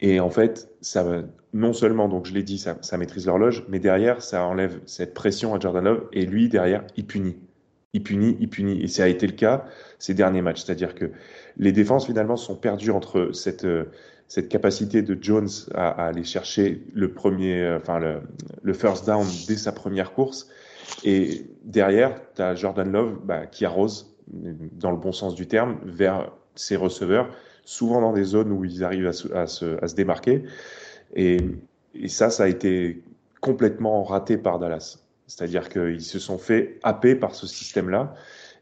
[0.00, 1.04] Et en fait, ça
[1.52, 5.54] non seulement, donc je l'ai dit, ça, maîtrise l'horloge, mais derrière, ça enlève cette pression
[5.54, 6.08] à Jordan Love.
[6.12, 7.38] Et lui, derrière, il punit.
[7.94, 8.82] Il punit, il punit.
[8.82, 9.64] Et ça a été le cas
[9.98, 10.64] ces derniers matchs.
[10.64, 11.10] C'est-à-dire que
[11.56, 13.66] les défenses, finalement, sont perdues entre cette,
[14.28, 18.20] cette capacité de Jones à, aller chercher le premier, enfin le,
[18.62, 20.50] le, first down dès sa première course.
[21.04, 25.78] Et derrière, tu as Jordan Love bah, qui arrose, dans le bon sens du terme,
[25.84, 27.30] vers ses receveurs,
[27.66, 30.44] souvent dans des zones où ils arrivent à se, à se, à se démarquer.
[31.14, 31.36] Et,
[31.94, 33.02] et, ça, ça a été
[33.42, 34.98] complètement raté par Dallas.
[35.26, 38.14] C'est-à-dire qu'ils se sont fait happer par ce système-là.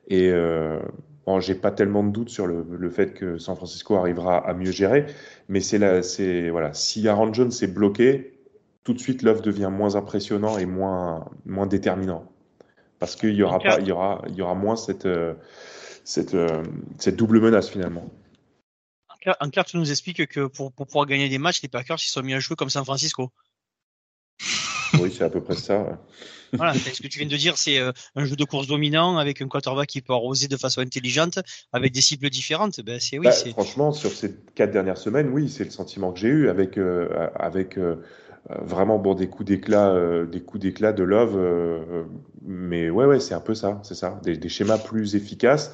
[0.08, 0.80] Et euh,
[1.26, 4.54] bon, j'ai pas tellement de doutes sur le, le, fait que San Francisco arrivera à
[4.54, 5.06] mieux gérer,
[5.48, 8.38] mais c'est là, c'est voilà, si Aaron Jones est bloqué,
[8.82, 12.26] tout de suite l'œuvre devient moins impressionnant et moins moins déterminant
[13.04, 15.34] parce qu'il y aura pas, il y aura, il y aura moins cette euh,
[16.04, 16.62] cette euh,
[16.98, 18.06] cette double menace finalement.
[19.40, 22.10] En clair, tu nous expliques que pour, pour pouvoir gagner des matchs, les Packers ils
[22.10, 23.30] sont mis à jouer comme San Francisco.
[25.00, 25.98] Oui, c'est à peu près ça.
[26.52, 29.42] Voilà, ce que tu viens de dire, c'est euh, un jeu de course dominant avec
[29.42, 31.38] un quarterback qui peut arroser de façon intelligente,
[31.72, 32.80] avec des cibles différentes.
[32.80, 33.24] Ben, c'est oui.
[33.24, 36.78] Bah, franchement, sur ces quatre dernières semaines, oui, c'est le sentiment que j'ai eu avec
[36.78, 37.96] euh, avec euh,
[38.48, 42.06] vraiment bon des coups d'éclat, euh, des coups d'éclat de Love.
[42.42, 45.72] Mais ouais, ouais, c'est un peu ça, c'est ça, des, des, schémas plus efficaces.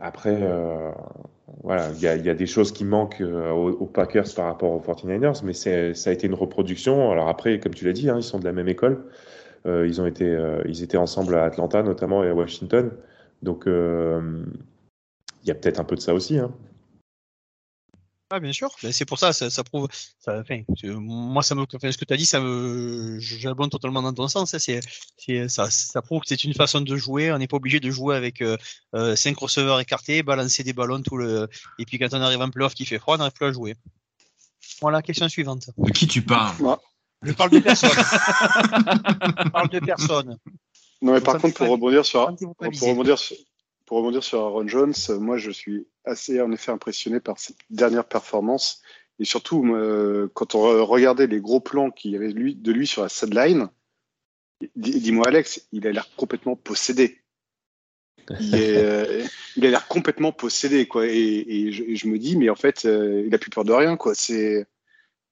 [0.00, 0.90] Après, euh,
[1.62, 4.70] voilà, il y a, y a, des choses qui manquent aux, aux, Packers par rapport
[4.70, 7.10] aux 49ers, mais ça a été une reproduction.
[7.10, 9.04] Alors après, comme tu l'as dit, hein, ils sont de la même école.
[9.66, 12.92] ils ont été, ils étaient ensemble à Atlanta notamment et à Washington.
[13.42, 16.38] Donc, il y a peut-être un peu de ça aussi.
[16.38, 16.52] Hein.
[18.30, 18.70] Ah, bien sûr.
[18.82, 19.88] Ben, c'est pour ça, ça, ça prouve.
[20.18, 24.02] Ça, enfin, moi, ça me, enfin, ce que tu as dit, ça me, j'abonde totalement
[24.02, 24.52] dans ton sens.
[24.52, 24.80] Hein, c'est,
[25.16, 27.32] c'est, ça, ça prouve que c'est une façon de jouer.
[27.32, 28.58] On n'est pas obligé de jouer avec euh,
[28.94, 31.48] euh, cinq receveurs écartés, balancer des ballons tout le.
[31.78, 33.76] Et puis quand on arrive en playoff qui fait froid, on n'arrive plus à jouer.
[34.82, 35.70] Voilà, question suivante.
[35.78, 36.54] De qui tu parles?
[36.60, 36.80] Moi.
[37.22, 37.90] Je parle de personne.
[37.96, 40.38] Je parle de personne.
[41.00, 43.36] Non, mais par contre, pour rebondir sur, pour rebondir sur,
[43.88, 48.04] pour rebondir sur Aaron Jones, moi je suis assez en effet impressionné par cette dernière
[48.04, 48.82] performance.
[49.18, 53.02] Et surtout, euh, quand on regardait les gros plans qu'il y avait de lui sur
[53.02, 53.70] la sideline,
[54.76, 57.22] dis-moi Alex, il a l'air complètement possédé.
[58.40, 59.24] Il, est, euh,
[59.56, 61.06] il a l'air complètement possédé, quoi.
[61.06, 63.64] Et, et, je, et, je, me dis, mais en fait, euh, il a plus peur
[63.64, 64.14] de rien, quoi.
[64.14, 64.66] C'est,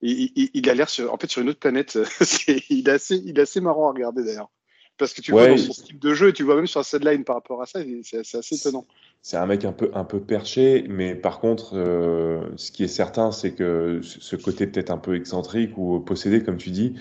[0.01, 1.99] il, il, il, a l'air sur, en fait, sur une autre planète.
[2.71, 4.51] il est assez, il est assez marrant à regarder d'ailleurs.
[4.99, 6.85] Parce que tu ouais, vois dans son style de jeu, tu vois même sur la
[6.85, 8.87] sideline par rapport à ça, c'est assez étonnant.
[9.21, 12.89] C'est un mec un peu, un peu perché, mais par contre, euh, ce qui est
[12.89, 16.95] certain, c'est que ce côté peut-être un peu excentrique ou possédé, comme tu dis,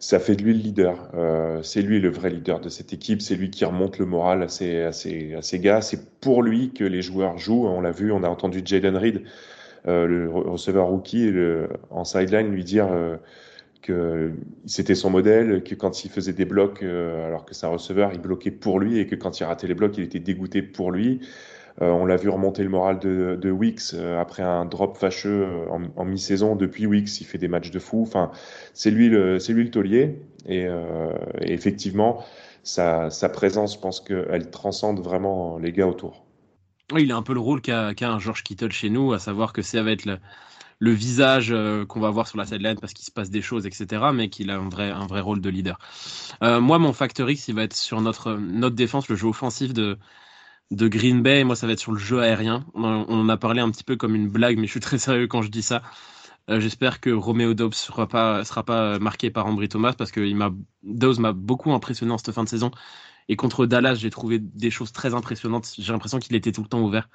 [0.00, 1.10] ça fait de lui le leader.
[1.14, 4.42] Euh, c'est lui le vrai leader de cette équipe, c'est lui qui remonte le moral
[4.42, 5.80] à ses, à ses, à ses gars.
[5.80, 7.66] C'est pour lui que les joueurs jouent.
[7.66, 9.22] On l'a vu, on a entendu Jaden Reed,
[9.86, 12.88] euh, le receveur rookie, le, en sideline, lui dire
[13.82, 14.32] que
[14.66, 18.20] c'était son modèle, que quand il faisait des blocs, euh, alors que sa receveur, il
[18.20, 21.20] bloquait pour lui, et que quand il ratait les blocs, il était dégoûté pour lui.
[21.80, 25.46] Euh, on l'a vu remonter le moral de, de Wicks euh, après un drop fâcheux
[25.96, 26.56] en, mi-saison.
[26.56, 28.02] Depuis Wicks, il fait des matchs de fou.
[28.02, 28.30] Enfin,
[28.74, 30.20] c'est lui le, c'est lui le taulier.
[30.46, 30.66] Et,
[31.42, 32.24] effectivement,
[32.62, 36.24] sa, présence, je pense qu'elle transcende vraiment les gars autour.
[36.98, 39.52] Il a un peu le rôle qu'a qu un George Kittle chez nous, à savoir
[39.52, 40.18] que ça va être le,
[40.80, 43.66] le visage euh, qu'on va voir sur la sideline parce qu'il se passe des choses,
[43.66, 44.12] etc.
[44.14, 45.78] Mais qu'il a un vrai, un vrai rôle de leader.
[46.42, 49.72] Euh, moi, mon facteur X, il va être sur notre, notre défense, le jeu offensif
[49.74, 49.98] de,
[50.70, 51.44] de Green Bay.
[51.44, 52.66] Moi, ça va être sur le jeu aérien.
[52.74, 55.26] On, en a parlé un petit peu comme une blague, mais je suis très sérieux
[55.28, 55.82] quand je dis ça.
[56.50, 60.20] Euh, J'espère que Romeo Dobbs sera pas sera pas marqué par Ambry Thomas parce que
[60.20, 60.50] il m'a
[60.82, 62.70] Dobbs m'a beaucoup impressionné en cette fin de saison.
[63.28, 65.74] Et contre Dallas, j'ai trouvé des choses très impressionnantes.
[65.78, 67.08] J'ai l'impression qu'il était tout le temps ouvert.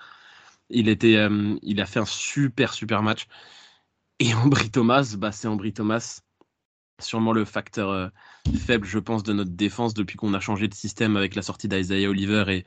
[0.69, 3.27] Il était, euh, il a fait un super super match.
[4.19, 6.21] Et Ambry Thomas, bah c'est Ambry Thomas,
[7.01, 8.07] sûrement le facteur euh,
[8.57, 11.67] faible, je pense, de notre défense depuis qu'on a changé de système avec la sortie
[11.67, 12.65] d'Isaiah Oliver et,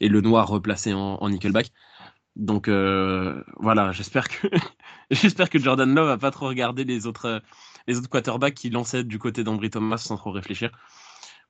[0.00, 1.72] et le noir replacé en, nickelback.
[2.36, 4.48] Donc euh, voilà, j'espère que
[5.10, 7.42] j'espère que Jordan Love va pas trop regarder les autres
[7.86, 10.70] les autres quarterbacks qui lançaient du côté d'Ambry Thomas sans trop réfléchir.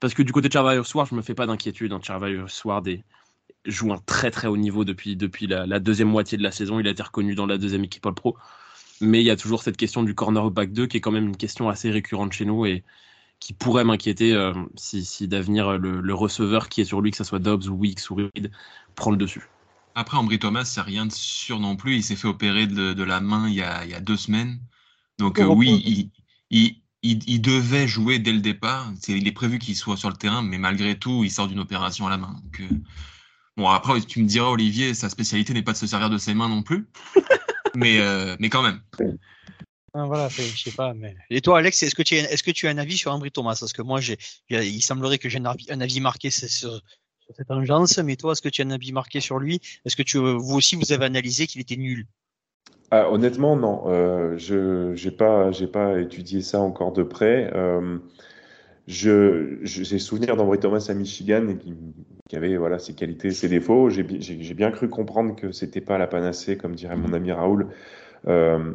[0.01, 1.93] Parce que du côté de Charvarius Sward, je me fais pas d'inquiétude.
[1.93, 2.01] Hein.
[2.03, 3.05] Charvarius Sward est,
[3.67, 6.81] joue un très très haut niveau depuis, depuis la, deuxième moitié de la saison.
[6.81, 8.37] Il a été reconnu dans la deuxième équipe All-Pro.
[9.01, 11.37] Mais il y a toujours cette question du cornerback 2 qui est quand même une
[11.37, 12.83] question assez récurrente chez nous et
[13.41, 17.25] qui pourrait m'inquiéter euh, si, si d'avenir le, receveur qui est sur lui, que ce
[17.25, 18.51] soit Dobbs ou Weeks ou Reed,
[18.95, 19.49] prend le dessus.
[19.95, 21.97] Après, Ambry Thomas, c'est rien de sûr non plus.
[21.97, 24.61] Il s'est fait opérer de, la main il y, a, deux semaines.
[25.19, 26.11] Donc, euh, oui,
[26.51, 28.93] il, devait jouer dès le départ.
[28.93, 31.61] Est, il est prévu qu'il soit sur le terrain, mais malgré tout, il sort d'une
[31.61, 32.37] opération à la main.
[32.61, 32.65] Euh,
[33.57, 36.35] bon, après, tu me diras, Olivier, sa spécialité n'est pas de se servir de ses
[36.35, 36.87] mains non plus.
[37.75, 38.81] mais, euh, mais quand même.
[39.95, 40.93] Ah, voilà, je sais pas.
[40.95, 41.17] Mais...
[41.31, 43.31] Et toi, Alex, est-ce que tu as, est-ce que tu as un avis sur Ambry
[43.31, 44.19] Thomas Parce que moi, j'ai,
[44.51, 46.83] il semblerait que j'ai un avis, un avis marqué sur, sur,
[47.35, 49.61] cette agence, mais toi, est-ce que tu as un avis marqué sur lui?
[49.85, 52.07] Est-ce que tu, vous aussi, vous avez analysé qu'il était nul?
[52.91, 53.85] Ah, honnêtement, non.
[53.87, 57.51] Euh, je n'ai pas, pas étudié ça encore de près.
[57.55, 57.99] Euh,
[58.87, 61.75] je, j'ai souvenir d'Ambry Thomas à Michigan et qui,
[62.29, 63.89] qui, avait voilà, ses qualités ses défauts.
[63.91, 67.69] J'ai, bien cru comprendre que c'était pas la panacée, comme dirait mon ami Raoul,
[68.27, 68.73] euh,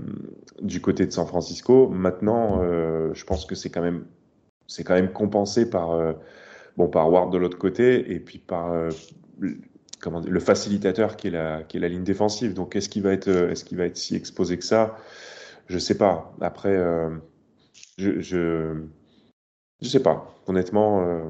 [0.61, 1.89] du côté de San Francisco.
[1.89, 4.05] Maintenant, euh, je pense que c'est quand même,
[4.85, 6.13] quand même compensé par, euh,
[6.77, 8.73] bon, par Ward de l'autre côté et puis par
[9.39, 12.53] le facilitateur qui est la, qui est la ligne défensive.
[12.53, 14.97] Donc, est-ce qu'il va être, est-ce va être si exposé que ça?
[15.67, 16.33] Je sais pas.
[16.41, 16.77] Après,
[17.97, 18.75] je, je
[19.81, 20.35] je sais pas.
[20.47, 21.23] Honnêtement,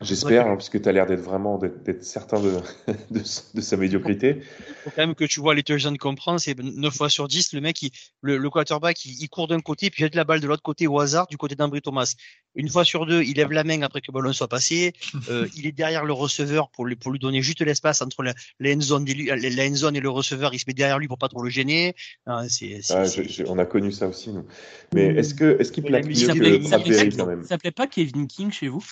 [0.00, 2.50] j'espère, hein, puisque tu as l'air d'être vraiment d'être certain de,
[3.10, 3.20] de,
[3.54, 4.38] de, sa médiocrité.
[4.38, 7.28] Il faut quand même que tu vois les deux jeunes comprendre, c'est 9 fois sur
[7.28, 10.14] 10, le mec, il, le, le, quarterback, il, il court d'un côté, puis il jette
[10.14, 12.14] la balle de l'autre côté au hasard, du côté d'Ambry Thomas.
[12.56, 14.92] Une fois sur deux, il lève la main après que le ballon soit passé.
[15.30, 18.34] Euh, il est derrière le receveur pour lui, pour lui donner juste l'espace entre la,
[18.58, 20.52] la, zone la, la zone et le receveur.
[20.52, 21.94] Il se met derrière lui pour pas trop le gêner.
[22.26, 23.04] Ah, c'est, ah,
[23.46, 24.44] on a connu ça aussi, nous.
[24.92, 28.26] Mais est-ce que est-ce qu'il plaque mieux que Bradbury quand même Ça s'appelait pas Kevin
[28.26, 28.84] King chez vous?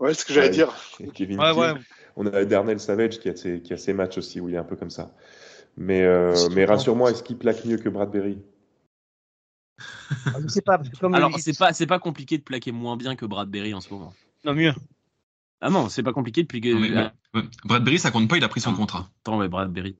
[0.00, 0.74] Ouais, c'est ce que j'allais dire.
[1.14, 1.60] Kevin ouais, King.
[1.60, 1.72] Ouais.
[2.16, 4.58] On a Darnell Savage qui a, ses, qui a ses matchs aussi où il est
[4.58, 5.14] un peu comme ça.
[5.76, 8.38] Mais, euh, mais rassure-moi, est-ce qu'il plaque mieux que Bradbury?
[10.26, 10.78] Ah, je sais pas.
[10.78, 13.74] Parce que comme Alors, c'est pas, c'est pas compliqué de plaquer moins bien que Bradbury
[13.74, 14.12] en ce moment.
[14.44, 14.72] Non, mieux.
[15.60, 16.74] Ah non, c'est pas compliqué de plaquer.
[16.74, 19.08] Non, mais, mais, Bradbury, ça compte pas, il a pris son contrat.
[19.22, 19.96] Attends, mais Bradbury.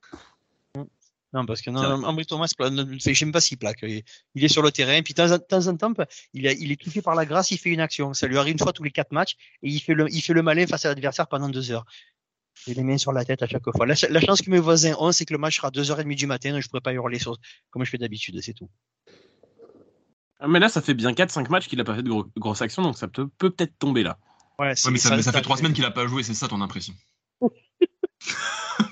[1.31, 3.83] Non, parce que non, Ambry Thomas, je sais pas s'il plaque.
[3.83, 5.93] Il est sur le terrain, puis de temps en temps,
[6.33, 8.13] il, a, il est touché par la grâce, il fait une action.
[8.13, 10.33] Ça lui arrive une fois tous les quatre matchs, et il fait le, il fait
[10.33, 11.85] le malin face à l'adversaire pendant deux heures.
[12.65, 13.85] J'ai les mains sur la tête à chaque fois.
[13.85, 16.55] La, la chance que mes voisins ont, c'est que le match sera 2h30 du matin,
[16.55, 17.37] et je pourrais pas hurler sur,
[17.69, 18.69] comme je fais d'habitude, c'est tout.
[20.39, 22.61] Ah, mais là, ça fait bien 4-5 matchs qu'il a pas fait de gros, grosses
[22.61, 24.17] actions, donc ça peut peut-être tomber là.
[24.57, 26.47] Ouais, ouais mais ça, ça, ça fait 3 semaines qu'il a pas joué, c'est ça
[26.47, 26.95] ton impression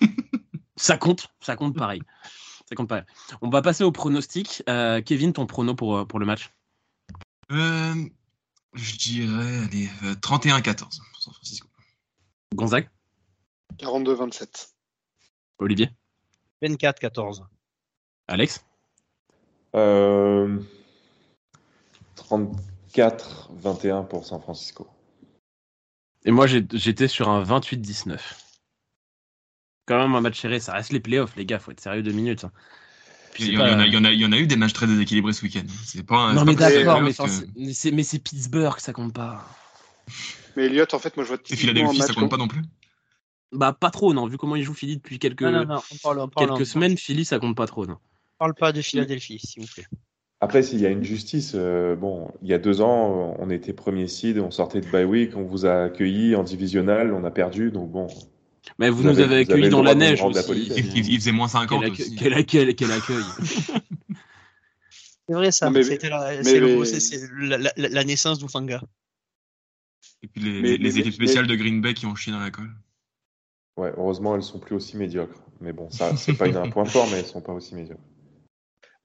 [0.77, 2.01] Ça compte, ça compte pareil.
[2.69, 3.03] Ça compte pareil.
[3.41, 4.63] On va passer au pronostic.
[4.69, 6.51] Euh, Kevin, ton prono pour, euh, pour le match?
[7.51, 7.95] Euh,
[8.73, 9.89] Je dirais allez,
[10.21, 11.67] 31-14 pour San Francisco.
[12.53, 12.89] Gonzague?
[13.79, 14.73] 42-27.
[15.59, 15.89] Olivier?
[16.61, 17.43] 24-14.
[18.27, 18.63] Alex?
[19.75, 20.59] Euh,
[22.15, 24.87] 34-21 pour San Francisco.
[26.25, 28.46] Et moi, j'étais sur un 28-19
[29.88, 30.60] quand même un match serré.
[30.60, 31.58] Ça reste les playoffs, les gars.
[31.58, 32.43] Faut être sérieux deux minutes.
[32.43, 32.52] Hein.
[33.39, 34.73] il, y en a, il, y en a, il y en a eu des matchs
[34.73, 35.65] très déséquilibrés ce week-end.
[35.84, 36.34] C'est pas.
[36.34, 37.91] Non mais d'accord, mais, que...
[37.91, 39.43] mais c'est Pittsburgh, ça compte pas.
[40.56, 41.38] Mais Elliott, en fait, moi je vois.
[41.50, 42.62] Et Philadelphie, ça compte pas non plus?
[43.54, 44.28] Bah pas trop, non.
[44.28, 45.82] Vu comment il joue Philly depuis quelques non, non, non.
[45.91, 47.93] On parle, on parle, quelques semaines, Philly, ça compte pas trop, non.
[47.93, 49.86] On parle pas de Philadelphie, s'il vous plaît.
[50.39, 53.73] Après, s'il y a une justice, euh, bon, il y a deux ans, on était
[53.73, 57.32] premier seed, on sortait de bye week, on vous a accueilli en divisional, on a
[57.32, 58.08] perdu, donc bon,
[58.77, 60.71] mais vous, nous avez, accueillis dans la neige aussi.
[60.95, 62.15] Il, faisait moins 50 quel, aussi.
[62.15, 63.23] Quel, quel, quel accueil.
[65.27, 68.82] c'est vrai ça, c'était la, la, la, la, naissance d'Ufanga.
[70.23, 72.39] Et puis les, mais, les mais, équipes spéciales de Green Bay qui ont chié dans
[72.39, 72.71] la colle.
[73.77, 75.39] Ouais, heureusement, elles sont plus aussi médiocres.
[75.62, 78.01] Mais bon, ça, c'est pas un point fort, mais elles sont pas aussi médiocres.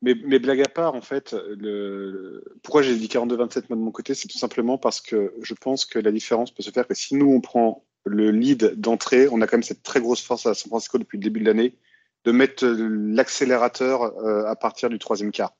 [0.03, 2.43] Mais, mais blague à part, en fait, le...
[2.63, 5.87] pourquoi j'ai dit 42-27 moi de mon côté, c'est tout simplement parce que je pense
[5.87, 9.29] que la différence peut se faire que si nous on prend le lead d'entrée.
[9.31, 11.47] On a quand même cette très grosse force à San Francisco depuis le début de
[11.47, 11.79] l'année
[12.25, 15.55] de mettre l'accélérateur euh, à partir du troisième quart.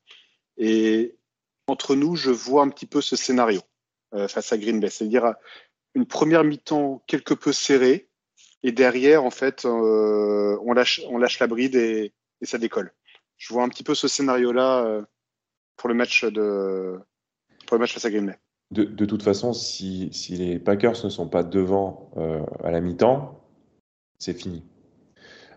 [0.57, 1.15] Et
[1.67, 3.61] entre nous, je vois un petit peu ce scénario
[4.13, 5.33] euh, face à Green Bay, c'est-à-dire
[5.95, 8.09] une première mi-temps quelque peu serrée
[8.63, 12.93] et derrière, en fait, euh, on, lâche, on lâche la bride et, et, ça décolle.
[13.37, 15.03] Je vois un petit peu ce scénario-là euh,
[15.75, 16.97] pour le match de
[17.67, 18.37] pour le match face à Green Bay
[18.71, 23.39] de, toute façon, si, les Packers ne sont pas devant euh, à la mi-temps,
[24.17, 24.63] c'est fini.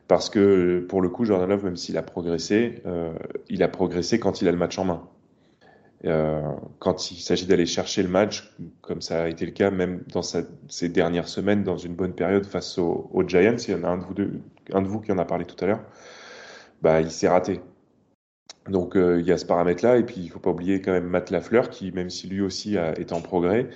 [0.08, 3.14] Parce que pour le coup, Jordan Love, même s'il a progressé, euh,
[3.48, 5.08] il a progressé quand il a le match en main.
[6.04, 6.42] Euh,
[6.78, 10.22] quand il s'agit d'aller chercher le match, comme ça a été le cas même dans
[10.22, 13.88] ces dernières semaines, dans une bonne période face aux, aux Giants, il y en a
[13.88, 14.40] un de vous, deux,
[14.72, 15.82] un de vous qui en a parlé tout à l'heure,
[16.82, 17.60] bah, il s'est raté.
[18.68, 21.06] Donc euh, il y a ce paramètre-là, et puis il faut pas oublier quand même
[21.06, 23.68] Matt Lafleur, qui même si lui aussi est en progrès,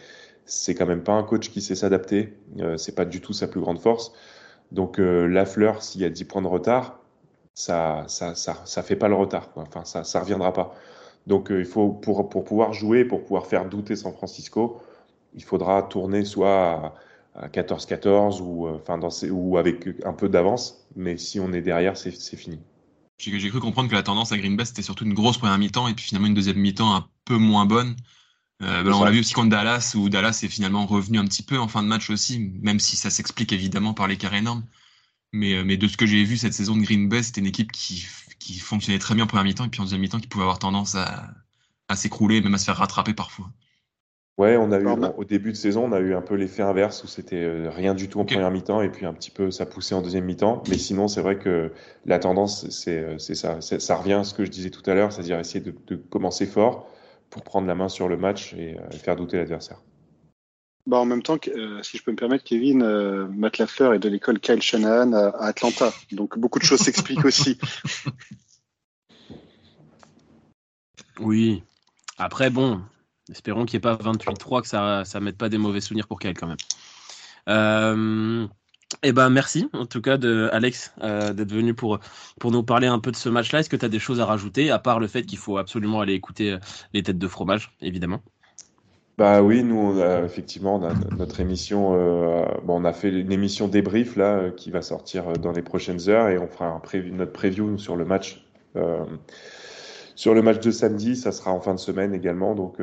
[0.46, 2.34] c'est quand même pas un coach qui sait s'adapter.
[2.60, 4.12] Euh, c'est pas du tout sa plus grande force.
[4.72, 7.00] Donc euh, Lafleur, s'il y a 10 points de retard,
[7.54, 9.50] ça ça, ça, ça fait pas le retard.
[9.56, 10.74] Enfin, ça ça reviendra pas.
[11.26, 14.80] Donc il faut pour pour pouvoir jouer, pour pouvoir faire douter San Francisco,
[15.34, 16.94] il faudra tourner soit
[17.34, 20.86] à 14-14 ou enfin ou avec un peu d'avance.
[20.96, 22.60] Mais si on est derrière, c'est fini.
[23.20, 25.88] J'ai cru comprendre que la tendance à Green Bay, c'était surtout une grosse première mi-temps
[25.88, 27.94] et puis finalement une deuxième mi-temps un peu moins bonne.
[28.62, 31.42] Euh, ben on l'a vu aussi contre Dallas, où Dallas est finalement revenu un petit
[31.42, 34.64] peu en fin de match aussi, même si ça s'explique évidemment par l'écart énorme.
[35.32, 37.46] Mais, euh, mais de ce que j'ai vu cette saison de Green Bay, c'était une
[37.46, 38.06] équipe qui,
[38.38, 40.58] qui fonctionnait très bien en première mi-temps et puis en deuxième mi-temps qui pouvait avoir
[40.58, 41.34] tendance à,
[41.88, 43.50] à s'écrouler, même à se faire rattraper parfois.
[44.40, 44.86] Ouais, on a eu
[45.18, 47.92] au début de saison, on a eu un peu l'effet inverse où c'était euh, rien
[47.94, 50.62] du tout en première mi-temps et puis un petit peu ça poussait en deuxième mi-temps.
[50.70, 51.70] Mais sinon, c'est vrai que
[52.06, 55.12] la tendance, c'est euh, ça, ça revient à ce que je disais tout à l'heure,
[55.12, 56.88] c'est-à-dire essayer de, de, commencer fort
[57.28, 59.82] pour prendre la main sur le match et euh, faire douter l'adversaire.
[60.86, 63.98] Bah en même temps, euh, si je peux me permettre, Kevin, euh, Matt Lafleur est
[63.98, 67.58] de l'école Kyle Shanahan à, à Atlanta, donc beaucoup de choses s'expliquent aussi.
[71.22, 71.62] Oui.
[72.16, 72.80] Après, bon,
[73.30, 76.18] espérons qu'il n'y ait pas 28-3, que ça ne mette pas des mauvais souvenirs pour
[76.18, 76.56] Kyle quand même.
[77.48, 78.46] Euh,
[79.02, 82.00] eh ben merci en tout cas de Alex euh, d'être venu pour
[82.40, 83.60] pour nous parler un peu de ce match-là.
[83.60, 86.00] Est-ce que tu as des choses à rajouter à part le fait qu'il faut absolument
[86.00, 86.58] aller écouter euh,
[86.92, 88.20] les têtes de fromage évidemment?
[89.16, 93.68] Bah oui, nous effectivement on a notre émission euh, bon, on a fait une émission
[93.68, 96.80] débrief là qui va sortir dans les prochaines heures et on fera
[97.12, 98.44] notre preview sur le match
[100.20, 102.76] sur le match de samedi, ça sera en fin de semaine également donc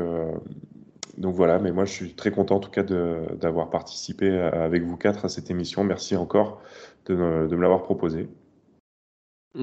[1.18, 4.98] donc voilà, mais moi je suis très content en tout cas d'avoir participé avec vous
[4.98, 5.84] quatre à cette émission.
[5.84, 6.62] Merci encore
[7.06, 8.28] de, de me l'avoir proposé.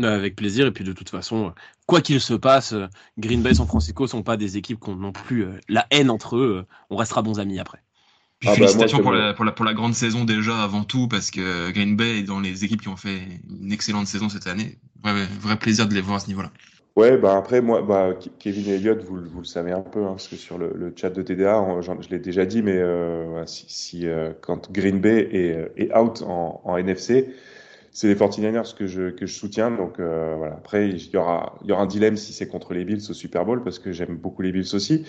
[0.02, 1.52] Avec plaisir, et puis de toute façon,
[1.86, 2.74] quoi qu'il se passe,
[3.18, 6.10] Green Bay et San Francisco sont pas des équipes qui ont non plus la haine
[6.10, 6.66] entre eux.
[6.90, 7.82] On restera bons amis après.
[8.40, 10.82] Puis ah félicitations bah moi, pour, la, pour, la, pour, la, grande saison déjà avant
[10.82, 14.28] tout, parce que Green Bay est dans les équipes qui ont fait une excellente saison
[14.28, 14.78] cette année.
[15.04, 16.50] Vrai plaisir de les voir à ce niveau-là.
[16.96, 20.28] Ouais, bah après, moi, bah, Kevin Elliott, vous, vous le savez un peu, hein, parce
[20.28, 24.06] que sur le, le, chat de TDA, je l'ai déjà dit, mais euh, si, si
[24.06, 27.34] euh, quand Green Bay est, est out en, en NFC,
[27.90, 29.72] c'est les 49ers que je, que je soutiens.
[29.72, 30.54] Donc euh, voilà.
[30.54, 33.14] Après, il y aura, il y aura un dilemme si c'est contre les Bills au
[33.14, 35.04] Super Bowl, parce que j'aime beaucoup les Bills aussi.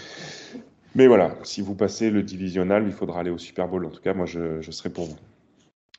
[0.95, 3.85] Mais voilà, si vous passez le divisional, il faudra aller au Super Bowl.
[3.85, 5.17] En tout cas, moi, je, je serai pour vous.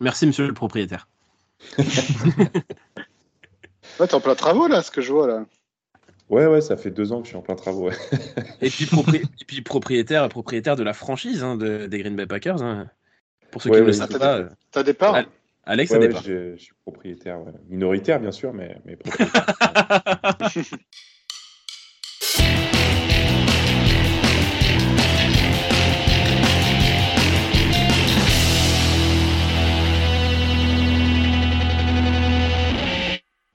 [0.00, 1.06] Merci, monsieur le propriétaire.
[1.78, 1.84] ouais,
[3.98, 5.44] t'es en plein travaux là, ce que je vois là.
[6.28, 7.88] Ouais, ouais, ça fait deux ans que je suis en plein travaux.
[7.88, 7.94] Ouais.
[8.60, 9.18] Et, puis propri...
[9.18, 12.62] Et puis propriétaire, propriétaire de la franchise hein, de, des Green Bay Packers.
[12.62, 12.90] Hein.
[13.50, 14.48] Pour ceux ouais, qui ne le savent pas.
[14.72, 15.24] T'as des parts
[15.68, 16.22] Alex a des parts.
[16.22, 19.46] Je, je, suis propriétaire, minoritaire bien sûr, mais, mais propriétaire.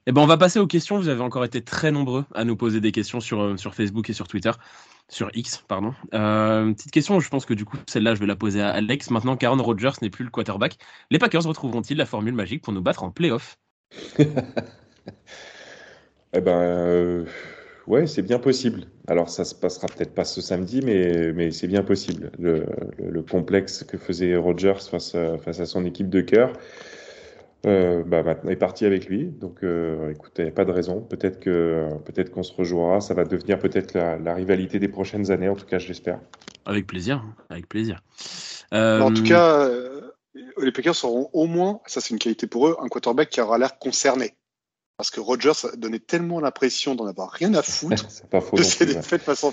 [0.06, 0.98] Eh ben, on va passer aux questions.
[0.98, 4.10] Vous avez encore été très nombreux à nous poser des questions sur, euh, sur Facebook
[4.10, 4.50] et sur Twitter.
[5.08, 5.94] Sur X, pardon.
[6.14, 9.10] Euh, petite question, je pense que du coup, celle-là, je vais la poser à Alex.
[9.10, 10.76] Maintenant qu'Aaron Rodgers n'est plus le quarterback,
[11.10, 13.58] les Packers retrouveront-ils la formule magique pour nous battre en playoff?
[16.34, 17.26] Eh ben, euh,
[17.86, 18.86] ouais, c'est bien possible.
[19.06, 22.30] Alors, ça se passera peut-être pas ce samedi, mais, mais c'est bien possible.
[22.38, 22.64] Le,
[22.96, 26.54] le, le, complexe que faisait Rodgers face face à son équipe de cœur
[27.64, 29.26] euh, bah, maintenant est parti avec lui.
[29.26, 31.00] Donc, euh, écoutez, pas de raison.
[31.00, 33.00] Peut-être que peut-être qu'on se rejouera.
[33.00, 35.48] Ça va devenir peut-être la, la, rivalité des prochaines années.
[35.48, 36.18] En tout cas, je l'espère.
[36.66, 38.00] Avec plaisir, avec plaisir.
[38.74, 39.00] Euh...
[39.00, 40.12] En tout cas, euh,
[40.60, 43.58] les Packers auront au moins, ça c'est une qualité pour eux, un quarterback qui aura
[43.58, 44.34] l'air concerné.
[44.96, 49.22] Parce que Rodgers donnait tellement l'impression d'en avoir rien à foutre pas faux de défaites
[49.22, 49.44] face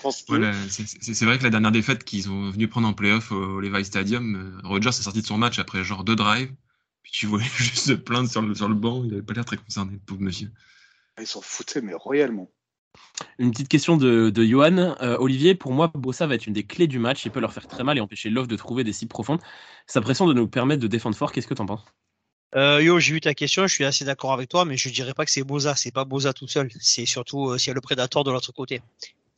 [0.99, 4.59] c'est vrai que la dernière défaite qu'ils ont venu prendre en playoff au Levi Stadium,
[4.63, 6.51] Rodgers est sorti de son match après genre deux drives.
[7.03, 9.45] Puis tu voyais juste se plaindre sur le, sur le banc, il n'avait pas l'air
[9.45, 10.51] très concerné, pauvre monsieur.
[11.19, 12.49] Ils s'en foutaient, mais royalement.
[13.37, 14.95] Une petite question de, de Johan.
[15.01, 17.25] Euh, Olivier, pour moi, Bossa va être une des clés du match.
[17.25, 19.39] Il peut leur faire très mal et empêcher Love de trouver des cibles profondes.
[19.85, 21.85] Sa pression de nous permettre de défendre fort, qu'est-ce que tu en penses?
[22.55, 25.13] Euh, yo, j'ai vu ta question, je suis assez d'accord avec toi, mais je dirais
[25.13, 27.73] pas que c'est Boza, c'est pas Boza tout seul, c'est surtout euh, s'il y a
[27.75, 28.81] le prédateur de l'autre côté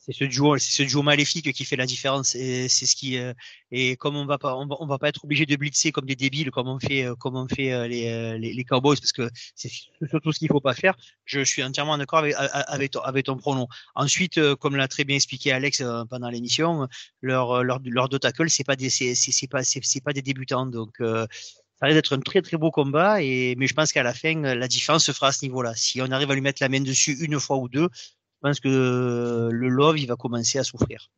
[0.04, 2.34] c'est ce duo, c'est ce duo maléfique qui fait la différence.
[2.34, 3.34] Et c'est ce qui euh,
[3.70, 6.50] et comme on va pas, on va, pas être obligé de blitzer comme des débiles,
[6.50, 9.70] comme on fait, euh, comme on fait euh, les, les, les Cowboys, parce que c'est
[10.10, 10.96] surtout ce qu'il faut pas faire.
[11.26, 13.68] Je suis entièrement d'accord avec, avec, ton, avec ton pronom.
[13.94, 16.88] Ensuite, comme l'a très bien expliqué Alex pendant l'émission,
[17.22, 20.66] leur, leur, leur deux tackles, c'est pas des, c'est, c'est pas, c'est, pas des débutants,
[20.66, 20.96] donc.
[21.00, 24.42] ça risque d'être un très très beau combat, et, mais je pense qu'à la fin,
[24.42, 25.74] la différence se fera à ce niveau-là.
[25.76, 27.88] Si on arrive à lui mettre la main dessus une fois ou deux,
[28.42, 31.10] pense que le love, il va commencer à souffrir.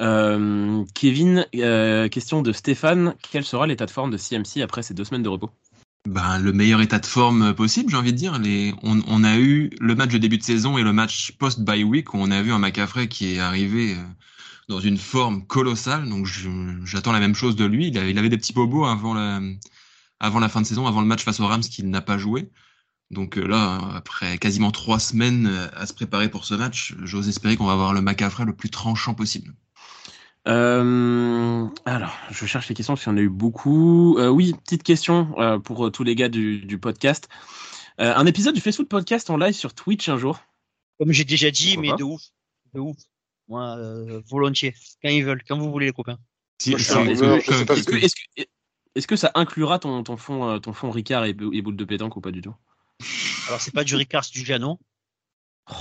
[0.00, 3.14] Euh, Kevin, euh, question de Stéphane.
[3.30, 5.50] Quel sera l'état de forme de CMC après ces deux semaines de repos?
[6.08, 8.38] Ben, Le meilleur état de forme possible, j'ai envie de dire.
[8.38, 11.84] Les, on, on, a eu le match de début de saison et le match post-bye
[11.84, 14.02] week où on a vu un McCaffrey qui est arrivé euh,
[14.68, 16.08] dans une forme colossale.
[16.08, 16.26] Donc
[16.84, 17.88] j'attends la même chose de lui.
[17.88, 19.40] Il avait, il avait des petits bobos avant la,
[20.18, 22.50] avant la fin de saison, avant le match face aux Rams qu'il n'a pas joué.
[23.12, 27.28] Donc euh, là, après quasiment trois semaines euh, à se préparer pour ce match, j'ose
[27.28, 29.52] espérer qu'on va avoir le McCaffrey le plus tranchant possible.
[30.48, 34.18] Euh, alors, je cherche les questions parce qu'il y en a eu beaucoup.
[34.18, 37.28] Euh, oui, petite question euh, pour tous les gars du, du podcast.
[38.00, 40.40] Euh, un épisode du Facebook Podcast en live sur Twitch un jour.
[40.98, 42.22] Comme j'ai déjà dit, mais de ouf.
[42.74, 42.96] De ouf.
[43.48, 44.74] Moi, euh, volontiers.
[45.02, 46.18] Quand ils veulent, quand vous voulez, les copains.
[46.60, 48.16] Si, est-ce
[49.06, 52.20] que- ça inclura ton, ton fond, ton fond Ricard et, et boule de pétanque ou
[52.20, 52.54] pas du tout?
[53.48, 54.78] Alors, c'est pas du Ricard, c'est du Jano.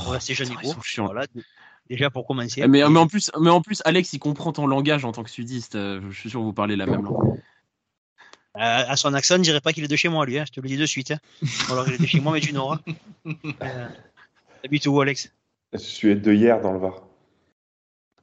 [0.04, 0.54] Voilà, c'est Jeanne.
[0.98, 1.26] Voilà.
[1.90, 2.62] Déjà pour commencer.
[2.68, 5.30] Mais, mais, en plus, mais en plus, Alex, il comprend ton langage en tant que
[5.30, 5.76] sudiste.
[5.76, 7.38] euh, Je suis sûr que vous parlez la même langue.
[8.58, 10.38] Euh, à son accent, ne dirait pas qu'il est de chez moi, lui.
[10.38, 11.12] Hein, je te le dis de suite.
[11.12, 11.20] Hein.
[11.70, 12.74] Alors il est de chez moi, mais du Nord.
[13.26, 13.34] hein.
[13.62, 13.90] Euh,
[14.62, 15.32] T'habites où, Alex?
[15.74, 17.02] Je suis de hier dans le Var.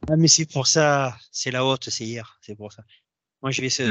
[0.09, 1.17] Ah, mais c'est pour ça.
[1.33, 2.39] C'est la haute, c'est hier.
[2.43, 2.85] C'est pour ça.
[3.43, 3.71] Moi, je vais.
[3.71, 3.91] C'est je-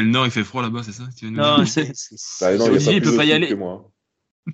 [0.00, 1.92] le nord, il fait froid là-bas, c'est ça tu veux nous Non, dire c'est.
[2.40, 3.48] Bah, non, il peut pas y aller.
[3.48, 3.90] que moi.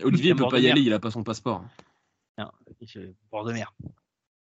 [0.03, 1.65] Olivier peut pas y aller, il a pas son passeport.
[2.39, 2.51] Non,
[2.87, 3.75] c'est bord de mer.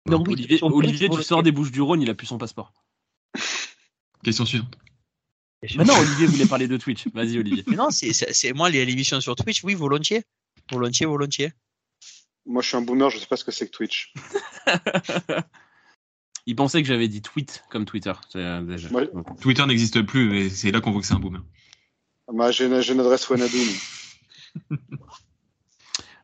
[0.06, 2.72] Non, Donc, oui, Olivier, tu sors des Bouches du Rhône, il a plus son passeport.
[4.24, 4.76] Question suivante.
[5.76, 7.06] Mais non, Olivier voulait parler de Twitch.
[7.14, 7.64] Vas-y, Olivier.
[7.68, 10.24] Mais non, c'est moi les l'émission sur Twitch, oui, volontiers.
[10.70, 11.52] Volontiers, volontiers.
[12.46, 14.12] Moi, je suis un boomer, je sais pas ce que c'est que Twitch.
[16.46, 18.12] Il pensait que j'avais dit tweet comme Twitter.
[18.34, 18.88] euh, déjà.
[18.88, 19.08] Ouais.
[19.40, 21.42] Twitter n'existe plus et c'est là qu'on voit que c'est un boomer.
[22.32, 23.58] Bah, j'ai une, adresse Wanadu.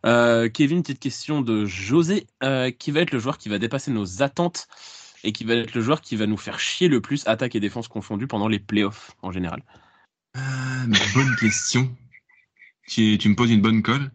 [0.06, 2.26] Euh, Kevin, petite question de José.
[2.42, 4.68] Euh, qui va être le joueur qui va dépasser nos attentes
[5.24, 7.60] et qui va être le joueur qui va nous faire chier le plus, attaque et
[7.60, 9.62] défense confondues, pendant les playoffs en général
[10.36, 10.40] Euh,
[11.14, 11.94] bonne question.
[12.86, 14.10] Tu, tu me poses une bonne colle.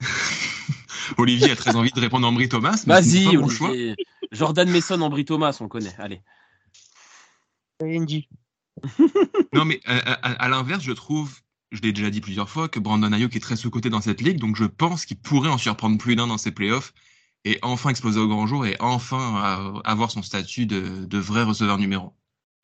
[1.18, 2.82] Olivier a très envie de répondre Ambry Thomas.
[2.86, 3.72] mais ce n'est Vas-y, pas mon choix.
[4.30, 5.94] Jordan Mason, Ambry Thomas, on connaît.
[5.98, 6.20] Allez.
[7.80, 8.28] Dit.
[9.52, 11.40] Non, mais euh, à, à- à l'inverse, je trouve,
[11.72, 14.38] je l'ai déjà dit plusieurs fois, que Brandon Ayuk est très sous-coté dans cette ligue,
[14.38, 16.92] donc je pense qu'il pourrait en surprendre plus d'un dans ses playoffs
[17.44, 21.78] et enfin exploser au grand jour et enfin euh, avoir son statut de, vrai receveur
[21.78, 22.12] numéro.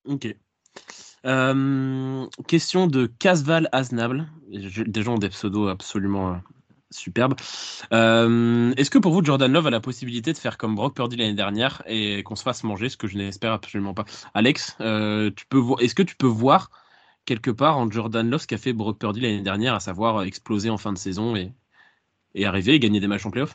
[0.04, 0.34] Ok.
[1.26, 4.30] Euh, question de Casval Aznable.
[4.50, 6.36] Des gens ont des pseudos absolument euh,
[6.90, 7.34] superbes.
[7.90, 11.34] Est-ce que pour vous, Jordan Love a la possibilité de faire comme Brock Purdy l'année
[11.34, 14.04] dernière et qu'on se fasse manger, ce que je n'espère absolument pas?
[14.34, 16.70] Alex, tu peux est-ce que tu peux voir
[17.28, 20.24] quelque part en Jordan Love ce qu'a fait Brock Purdy l'année dernière, à savoir euh,
[20.24, 21.52] exploser en fin de saison et,
[22.34, 23.54] et arriver et gagner des matchs en playoff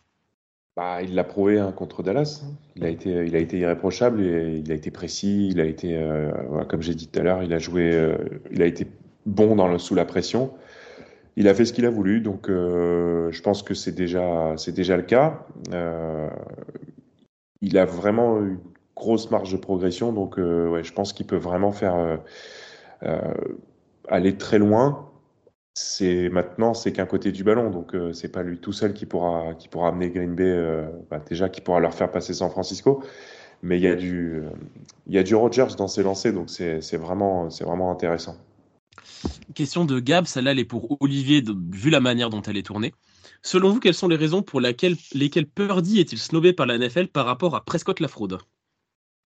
[0.77, 2.43] Bah, il l'a prouvé hein, contre Dallas.
[2.75, 5.97] Il a été, il a été irréprochable, et il a été précis, il a été,
[5.97, 6.31] euh,
[6.65, 8.15] comme j'ai dit tout à l'heure, il a joué, euh,
[8.51, 8.85] il a été
[9.25, 10.53] bon dans le, sous la pression.
[11.35, 14.97] Il a fait ce qu'il a voulu, donc je pense que c'est déjà, c'est déjà
[14.97, 15.47] le cas.
[17.61, 18.59] Il a vraiment une
[18.95, 22.19] grosse marge de progression, donc ouais, je pense qu'il peut vraiment faire
[24.07, 25.09] aller très loin.
[25.75, 29.07] C'est maintenant, c'est qu'un côté du ballon, donc euh, c'est pas lui tout seul qui
[29.07, 32.51] pourra, qui pourra amener Green Bay, euh, bah, déjà qui pourra leur faire passer San
[32.51, 33.03] Francisco,
[33.63, 34.49] mais il y a du, euh,
[35.07, 38.37] il y a du Rodgers dans ses lancers, donc c'est c'est vraiment, c'est vraiment intéressant.
[39.55, 42.67] Question de Gab, celle-là elle est pour Olivier, de- vu la manière dont elle est
[42.67, 42.93] tournée.
[43.41, 47.07] Selon vous, quelles sont les raisons pour laquelle, lesquelles Purdy est-il snobé par la NFL
[47.07, 48.37] par rapport à Prescott la fraude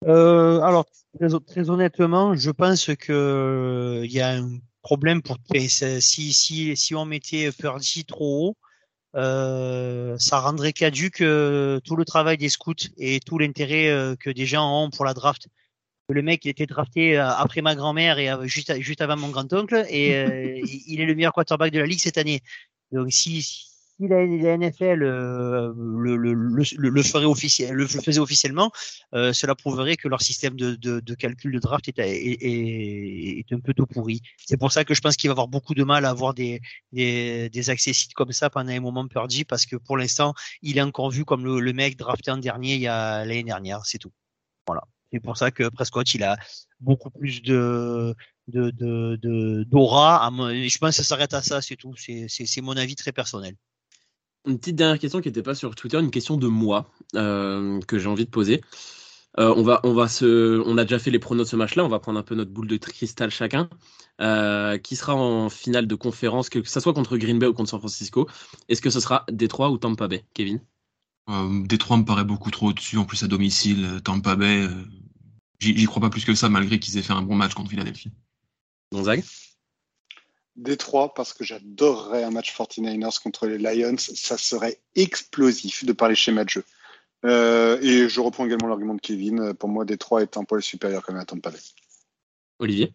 [0.06, 0.86] Euh, alors,
[1.20, 5.38] très, très honnêtement, je pense que il y a un problème pour
[6.00, 8.58] si si si on mettait Purdy trop haut,
[9.16, 14.30] euh, ça rendrait caduque euh, tout le travail des scouts et tout l'intérêt euh, que
[14.30, 15.48] des gens ont pour la draft.
[16.10, 19.30] Le mec, il était drafté euh, après ma grand-mère et euh, juste juste avant mon
[19.30, 22.42] grand-oncle et euh, il il est le meilleur quarterback de la ligue cette année.
[22.92, 23.67] Donc si si
[24.00, 28.72] la, la NFL euh, le, le, le, le- ferait officiel, le faisait officiellement,
[29.14, 33.40] euh, cela prouverait que leur système de, de, de calcul de draft est, est, est,
[33.40, 34.22] est un peu tout pourri.
[34.38, 36.62] C'est pour ça que je pense qu'il va avoir beaucoup de mal à avoir des,
[36.92, 37.64] des, des
[38.16, 41.44] comme ça pendant un moment perdu parce que pour l'instant, il est encore vu comme
[41.46, 44.12] le, mec drafté en dernier il y a l'année dernière, c'est tout.
[44.68, 44.84] Voilà.
[45.12, 46.38] C'est pour ça que Prescott, il a
[46.80, 48.14] beaucoup plus de
[48.48, 50.30] de d'aura.
[50.32, 51.94] je pense que ça s'arrête à ça, c'est tout.
[51.98, 53.56] C'est mon avis très personnel.
[54.48, 58.00] Une petite dernière question qui n'était pas sur Twitter, une question de moi euh, que
[58.00, 58.62] j'ai envie de poser.
[59.40, 61.84] Euh, on, va, on, va se, on a déjà fait les pronos de ce match-là,
[61.84, 63.70] on va prendre un peu notre boule de cristal chacun.
[64.20, 67.70] Euh, qui sera en finale de conférence, que ce soit contre Green Bay ou contre
[67.70, 68.28] San Francisco
[68.68, 70.60] Est-ce que ce sera Détroit ou Tampa Bay, Kevin?
[71.66, 74.00] Détroit me paraît beaucoup trop au-dessus, en plus à domicile.
[74.04, 74.66] Tampa Bay,
[75.60, 78.12] j'y crois pas plus que ça, malgré qu'ils aient fait un bon match contre Philadelphie.
[78.92, 79.24] Gonzague?
[80.58, 83.96] Détroit, parce que j'adorerais un match 49ers contre les Lions.
[83.98, 86.64] Ça serait explosif de par les schémas de jeu.
[87.26, 89.54] Euh, et je reprends également l'argument de Kevin.
[89.54, 91.60] Pour moi, Détroit est un poil supérieur quand même à Tampa Bay.
[92.60, 92.94] Olivier?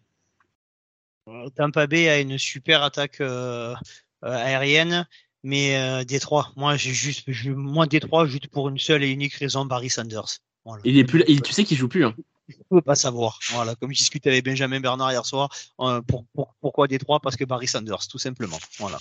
[1.29, 3.73] Euh, Tampa Bay a une super attaque euh,
[4.21, 5.07] aérienne,
[5.43, 9.35] mais euh, Détroit, moi j'ai juste, je, moi Détroit juste pour une seule et unique
[9.35, 10.39] raison, Barry Sanders.
[10.65, 10.81] Voilà.
[10.85, 12.05] il est plus, il- Tu sais qu'il joue plus.
[12.05, 12.15] Hein.
[12.47, 13.39] Je peux pas savoir.
[13.51, 17.19] Voilà, comme je discutais avec Benjamin Bernard hier soir, euh, pour, pour- pourquoi Détroit?
[17.21, 18.59] Parce que Barry Sanders, tout simplement.
[18.79, 18.97] Voilà.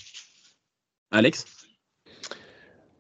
[1.11, 1.45] Alex?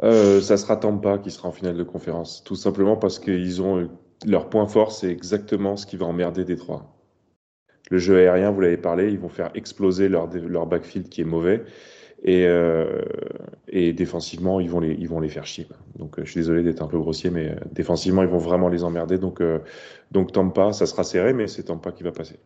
[0.02, 2.42] Euh, ça sera Tampa qui sera en finale de conférence.
[2.44, 3.88] Tout simplement parce qu'ils ont
[4.26, 6.92] leur point fort, c'est exactement ce qui va emmerder Détroit.
[7.90, 11.24] Le jeu aérien, vous l'avez parlé, ils vont faire exploser leur, leur backfield qui est
[11.24, 11.64] mauvais.
[12.24, 13.02] Et, euh,
[13.68, 15.66] et défensivement, ils vont, les, ils vont les faire chier.
[15.98, 18.68] Donc, euh, je suis désolé d'être un peu grossier, mais euh, défensivement, ils vont vraiment
[18.68, 19.18] les emmerder.
[19.18, 19.42] Donc,
[20.12, 22.38] donc Tampa, ça sera serré, mais c'est Tampa qui va passer.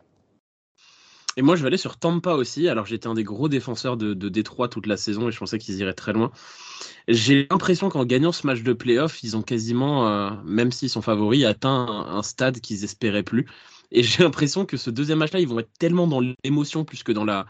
[1.39, 2.67] Et moi, je vais aller sur Tampa aussi.
[2.67, 5.59] Alors, j'étais un des gros défenseurs de, de Détroit toute la saison et je pensais
[5.59, 6.31] qu'ils iraient très loin.
[7.07, 11.45] J'ai l'impression qu'en gagnant ce match de playoff, ils ont quasiment, même s'ils sont favoris,
[11.45, 13.45] atteint un, un stade qu'ils espéraient plus.
[13.91, 17.11] Et j'ai l'impression que ce deuxième match-là, ils vont être tellement dans l'émotion plus que
[17.11, 17.45] dans la,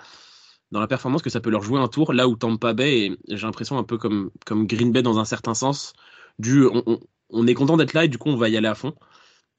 [0.71, 2.13] dans la performance que ça peut leur jouer un tour.
[2.13, 5.25] Là où Tampa Bay, et j'ai l'impression un peu comme, comme Green Bay dans un
[5.25, 5.93] certain sens,
[6.39, 6.65] du
[7.29, 8.93] on, est content d'être là et du coup on va y aller à fond.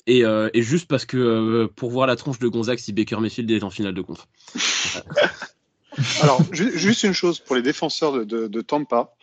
[0.07, 3.51] Et, euh, juste parce que euh, pour voir la tronche de Gonzague si Baker Mayfield
[3.51, 4.27] est en finale de conf.
[6.23, 9.15] Alors, ju juste une chose pour les défenseurs de, Tampa.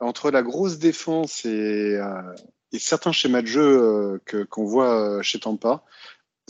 [0.00, 2.34] Entre la grosse défense et, euh,
[2.72, 5.84] et certains schémas de jeu que qu'on voit chez Tampa,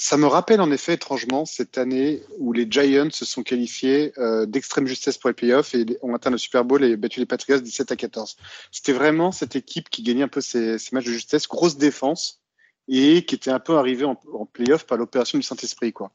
[0.00, 4.46] ça me rappelle en effet étrangement cette année où les Giants se sont qualifiés euh,
[4.46, 7.60] d'extrême justesse pour les playoffs et ont atteint le Super Bowl et battu les Patriots
[7.60, 8.36] 17 à 14.
[8.72, 12.40] C'était vraiment cette équipe qui gagnait un peu ces, ces matchs de justesse, grosse défense
[12.88, 15.92] et qui était un peu arrivée en, en playoff par l'opération du Saint-Esprit.
[15.92, 16.10] quoi.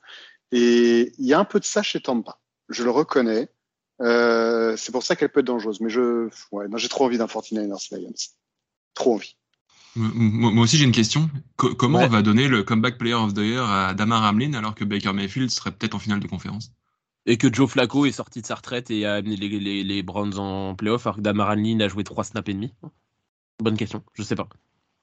[0.52, 2.40] Et il y a un peu de ça chez Tampa.
[2.70, 3.50] Je le reconnais.
[4.02, 5.80] Euh, c'est pour ça qu'elle peut être dangereuse.
[5.82, 8.14] Mais je, ouais, j'ai trop envie d'un 49ers Lions.
[8.94, 9.38] Trop envie.
[9.96, 11.30] Moi aussi, j'ai une question.
[11.56, 12.06] Co comment ouais.
[12.06, 15.14] on va donner le comeback player of the year à Damar Hamlin alors que Baker
[15.14, 16.72] Mayfield serait peut-être en finale de conférence?
[17.26, 20.04] Et que Joe Flacco est sorti de sa retraite et a amené les, les, les
[20.04, 22.74] Browns en playoff alors que Damar Hamlin a joué 3 snaps et demi?
[23.60, 24.50] Bonne question, je sais pas.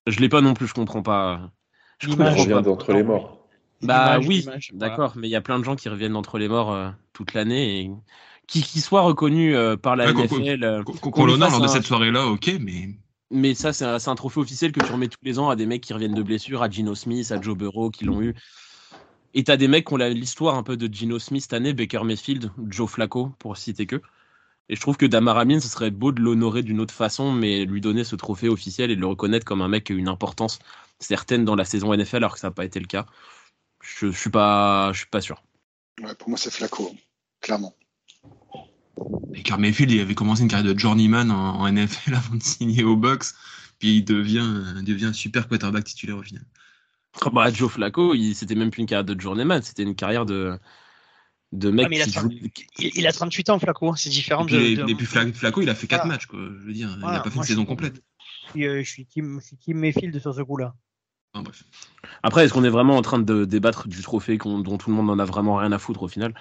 [0.07, 1.51] Je l'ai pas non plus, je comprends pas.
[1.99, 3.39] Je reviens d'entre les morts.
[3.83, 6.73] Bah oui, d'accord, mais il y a plein de gens qui reviennent d'entre les morts
[6.73, 7.91] euh, toute l'année et
[8.47, 10.85] qui, qui soient reconnus euh, par la ouais, NFL.
[10.85, 12.91] Qu'on l'honneur lors de cette soirée-là, ok, mais
[13.33, 15.83] mais ça, c'est un, trophée officiel que tu remets tous les ans à des mecs
[15.83, 18.35] qui reviennent de blessures, à Gino Smith, à Joe Burrow, qui l'ont eu.
[19.35, 22.05] Et t'as des mecs qui ont l'histoire un peu de Gino Smith cette année, Baker
[22.05, 24.03] Mayfield, Joe Flacco, pour citer que.
[24.69, 27.65] Et je trouve que Damar Hamlin, ce serait beau de l'honorer d'une autre façon, mais
[27.65, 30.09] lui donner ce trophée officiel et de le reconnaître comme un mec qui a une
[30.09, 30.59] importance
[31.01, 33.07] certaine dans la saison NFL, alors que ça n'a pas été le cas.
[33.83, 35.43] Je, je suis pas, je suis pas sûr.
[36.19, 36.95] Pour moi, c'est Flacco,
[37.41, 37.75] clairement.
[38.97, 42.85] Baker Mayfield, il avait commencé une carrière de journeyman en, en NFL avant de signer
[42.85, 43.27] au Bucks,
[43.79, 46.45] puis il devient, il devient un super quarterback titulaire au final.
[47.25, 50.59] Oh bah, Joe Flacco, c'était même plus une carrière de journeyman, c'était une carrière de,
[51.53, 52.39] de mec ah, il, a qui 30, joue...
[52.79, 54.45] il, a 38 ans, Flacco, c'est différent.
[54.45, 54.91] Et puis, de, de...
[54.91, 56.07] et puis Flacco, il a fait 4 ah.
[56.07, 56.39] matchs, quoi.
[56.41, 58.03] Je veux dire, voilà, il n'a pas fait une saison complète.
[58.55, 60.75] Je suis, team, je suis team Mayfield sur ce coup-là.
[61.35, 61.65] Ah, bref.
[62.23, 65.07] Après, est-ce qu'on est vraiment en train de débattre du trophée dont tout le monde
[65.07, 66.35] n'en a vraiment rien à foutre au final?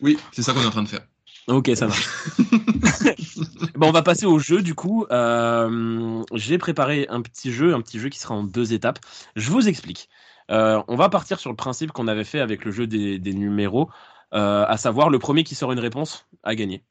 [0.00, 1.06] Oui, c'est ça qu'on est en train de faire.
[1.48, 2.08] Ok, ça marche.
[3.74, 5.06] bon, on va passer au jeu du coup.
[5.10, 9.00] Euh, J'ai préparé un petit jeu, un petit jeu qui sera en deux étapes.
[9.34, 10.08] Je vous explique.
[10.50, 13.34] Euh, on va partir sur le principe qu'on avait fait avec le jeu des, des
[13.34, 13.90] numéros,
[14.34, 16.84] euh, à savoir le premier qui sort une réponse a gagné.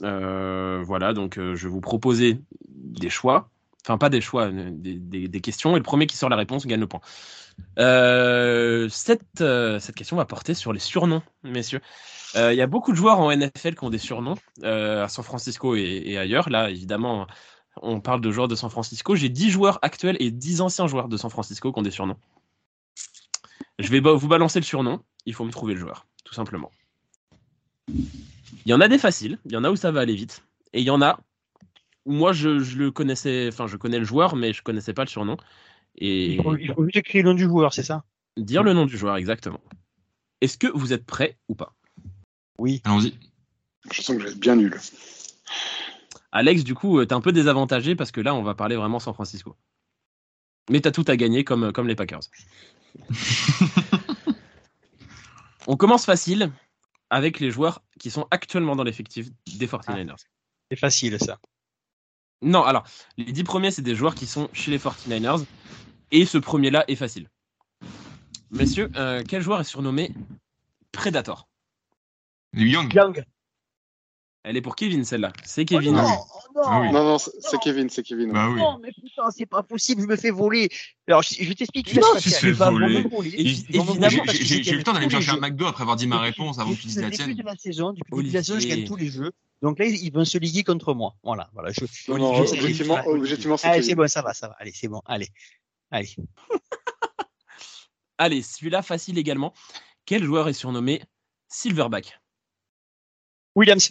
[0.00, 3.50] Voilà, donc je vais vous proposer des choix,
[3.88, 6.80] enfin pas des choix, des, des, questions, et le premier qui sort la réponse gagne
[6.80, 7.00] le point.
[8.90, 9.42] cette,
[9.80, 11.80] cette question va porter sur les surnoms, messieurs.
[12.34, 15.08] Il euh, y a beaucoup de joueurs en NFL qui ont des surnoms euh, à
[15.08, 16.50] San Francisco et, et, ailleurs.
[16.50, 17.26] Là, évidemment,
[17.80, 19.16] on parle de joueurs de San Francisco.
[19.16, 22.18] J'ai 10 joueurs actuels et 10 anciens joueurs de San Francisco qui ont des surnoms.
[23.78, 25.00] Je vais vous balancer le surnom.
[25.24, 26.70] Il faut me trouver le joueur, tout simplement.
[27.88, 29.38] Il y en a des faciles.
[29.46, 30.44] Il y en a où ça va aller vite.
[30.74, 31.20] Et il y en a
[32.08, 33.48] moi, je, je, le connaissais.
[33.48, 35.36] Enfin, je connais le joueur, mais je connaissais pas le surnom.
[35.96, 36.34] Et...
[36.34, 38.04] Il faut, il faut juste écrire le nom du joueur, c'est ça?
[38.36, 39.60] Dire le nom du joueur, exactement.
[40.40, 41.74] Est-ce que vous êtes prêt ou pas?
[42.58, 42.80] Oui.
[42.84, 43.14] Allons-y.
[43.90, 44.76] Je sens que je vais être bien nul.
[46.32, 49.14] Alex, du coup, t'es un peu désavantagé parce que là, on va parler vraiment San
[49.14, 49.56] Francisco.
[50.70, 52.20] Mais t'as tout à gagner comme, comme les Packers.
[55.66, 56.52] on commence facile
[57.10, 60.10] avec les joueurs qui sont actuellement dans l'effectif des 49ers.
[60.10, 60.16] Ah,
[60.70, 61.40] c'est facile, ça.
[62.42, 62.84] Non, alors,
[63.16, 65.44] les dix premiers, c'est des joueurs qui sont chez les 49ers.
[66.10, 67.28] Et ce premier-là est facile.
[68.50, 70.12] Messieurs, euh, quel joueur est surnommé
[70.92, 71.48] Predator?
[72.54, 72.92] Young.
[72.94, 73.24] Young.
[74.48, 75.30] Elle est pour Kevin, celle-là.
[75.44, 75.94] C'est Kevin.
[75.94, 76.62] Oh non, oh non.
[76.64, 76.90] Ah oui.
[76.90, 78.32] non, non c'est Kevin, c'est Kevin.
[78.32, 78.58] Bah oui.
[78.58, 80.70] Non, mais putain, c'est pas possible, je me fais voler.
[81.06, 81.94] Alors, je, je t'explique.
[81.94, 83.04] Non, tu te fais voler.
[83.20, 86.70] J'ai eu le temps d'aller me chercher un McDo après avoir dit ma réponse avant
[86.70, 87.28] que tu dises la tienne.
[87.28, 89.32] Depuis la saison, depuis le début de la saison, je gagne tous les jeux.
[89.60, 91.14] Donc là, ils vont se liguer contre moi.
[91.22, 91.70] Voilà, voilà.
[91.70, 94.56] Je, non, non, objectivement, objectivement c'est Allez, c'est bon, ça va, ça va.
[94.60, 95.02] Allez, c'est bon.
[95.04, 95.28] Allez,
[95.90, 96.16] allez.
[98.18, 99.52] allez, celui-là facile également.
[100.06, 101.02] Quel joueur est surnommé
[101.48, 102.18] Silverback?
[103.54, 103.90] Williams.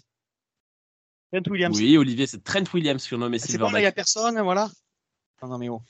[1.32, 1.78] Trent Williams.
[1.78, 3.92] Oui, Olivier, c'est Trent Williams surnommé Ah, C'est bon, là, il n'y Silverback.
[3.92, 4.70] a personne, voilà.
[5.42, 5.82] Non, non, mais oh.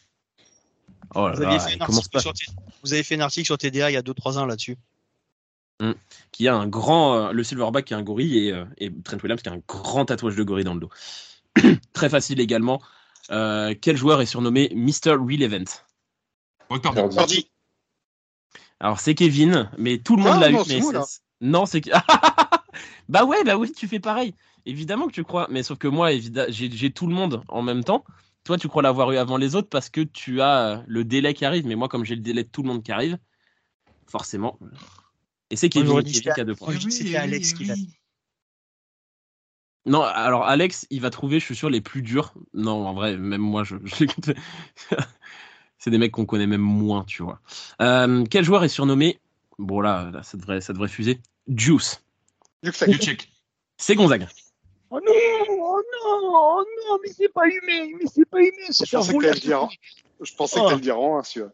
[1.15, 2.19] Oh là Vous, là, aviez fait il un commence article pas.
[2.21, 2.45] sur T-
[2.83, 4.77] vous avez fait un article sur TDA il y a 2-3 ans là-dessus.
[6.31, 9.17] Qui a un grand, euh, le Silverback qui a un gorille et, euh, et Trent
[9.21, 10.89] Williams qui a un grand tatouage de gorille dans le dos.
[11.93, 12.81] Très facile également.
[13.29, 15.11] Euh, quel joueur est surnommé Mr.
[15.11, 15.65] Relevant.
[17.15, 17.49] Pardi.
[18.79, 20.53] Alors c'est Kevin, mais tout le monde Ah, l'a eu.
[20.53, 20.81] non, c'est mais
[21.41, 21.65] non,
[23.09, 24.34] bah ouais, bah oui, tu fais pareil.
[24.65, 27.84] Évidemment que tu crois, mais sauf que moi, évidemment, j'ai tout le monde en même
[27.84, 28.03] temps.
[28.43, 31.34] Toi, tu crois l'avoir eu avant les autres parce que tu as euh, le délai
[31.34, 31.65] qui arrive.
[31.67, 33.17] Mais moi, comme j'ai le délai de tout le monde qui arrive,
[34.07, 34.57] forcément.
[35.49, 36.67] Et c'est Kevin, qui a deux points.
[36.67, 37.75] Moi, je dis que c'était Alex qui l'a.
[39.86, 42.34] Non, alors Alex, il va trouver, je suis sûr, les plus durs.
[42.53, 44.05] Non, en vrai, même moi, je, je.
[45.78, 47.39] C'est des mecs qu'on connaît même moins, tu vois.
[47.82, 49.19] Euh, quel joueur est surnommé?
[49.59, 51.21] Bon, là, là, ça, devrait, ça devrait fuser.
[51.47, 52.03] Juice.
[52.99, 53.30] Check.
[53.78, 54.28] C'est Gonzaga.
[54.89, 55.12] Oh non,
[55.49, 59.22] oh non, oh non, mais c'est pas humain, mais c'est pas humain, Je pensais que
[59.22, 59.68] t'allais le dire.
[60.22, 60.80] Je pensais que Oh.
[60.80, 61.51] dire en un, celui-là.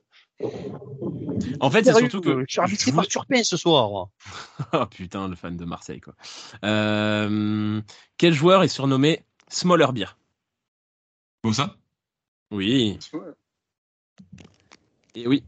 [1.59, 2.45] En fait, c'est surtout que.
[2.47, 4.09] Je suis je par Turpin ce soir.
[4.73, 6.13] Oh putain, le fan de Marseille, quoi.
[6.63, 7.81] Euh,
[8.17, 10.15] Quel joueur est surnommé Smaller Beer?
[11.43, 11.75] Bon, ça
[12.51, 12.97] Oui,
[15.15, 15.43] et oui.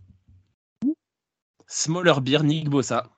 [1.68, 3.10] Smaller Beer, Nick Bossa.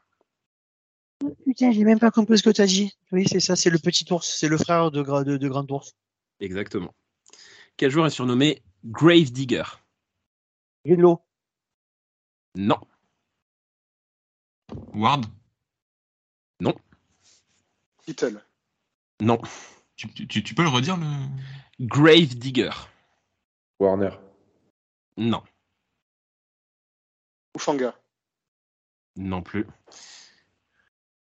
[1.46, 2.96] Putain, j'ai même pas compris ce que t'as dit.
[3.12, 5.70] Oui, c'est ça, c'est le petit ours, c'est le frère de, Gra- de, de Grand
[5.72, 5.96] Ours.
[6.40, 6.94] Exactement.
[7.76, 9.64] Quel joueur est surnommé Grave Digger
[10.86, 11.22] Greenlow.
[12.56, 12.80] Non.
[14.94, 15.26] Ward?
[16.60, 16.76] Non.
[19.96, 21.08] tu, tu, tu peux le redire le...
[21.80, 22.72] Grave Digger.
[23.80, 24.12] Warner.
[25.18, 25.44] Non.
[27.56, 28.00] Oufanga.
[29.16, 29.66] Non plus.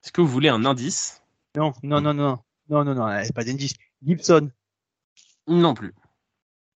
[0.07, 1.21] Est-ce que vous voulez un indice?
[1.57, 2.39] Non, non, non, non.
[2.69, 3.73] Non, non, non, pas d'indice.
[4.01, 4.49] Gibson.
[5.47, 5.93] Non plus.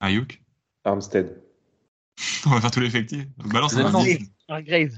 [0.01, 0.41] Ayuk
[0.83, 1.41] Armstead.
[2.45, 3.25] On va faire tout l'effectif.
[3.37, 3.99] Balance Non, un non.
[4.01, 4.27] indice.
[4.49, 4.97] Hargrave.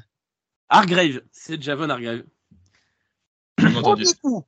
[0.68, 1.22] Hargrave.
[1.32, 2.24] C'est Javon Hargrave.
[3.60, 4.44] Jamais Oh, entendu coup.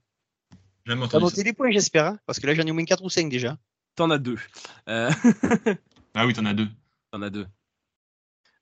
[0.88, 1.44] Jamais T'as entendu noté ça.
[1.44, 3.56] les points, j'espère, hein, parce que là, j'en ai au moins 4 ou 5 déjà.
[3.96, 4.40] T'en as deux.
[4.90, 5.12] Euh,
[6.16, 6.70] Ah oui, t'en as deux.
[7.12, 7.46] T'en as deux.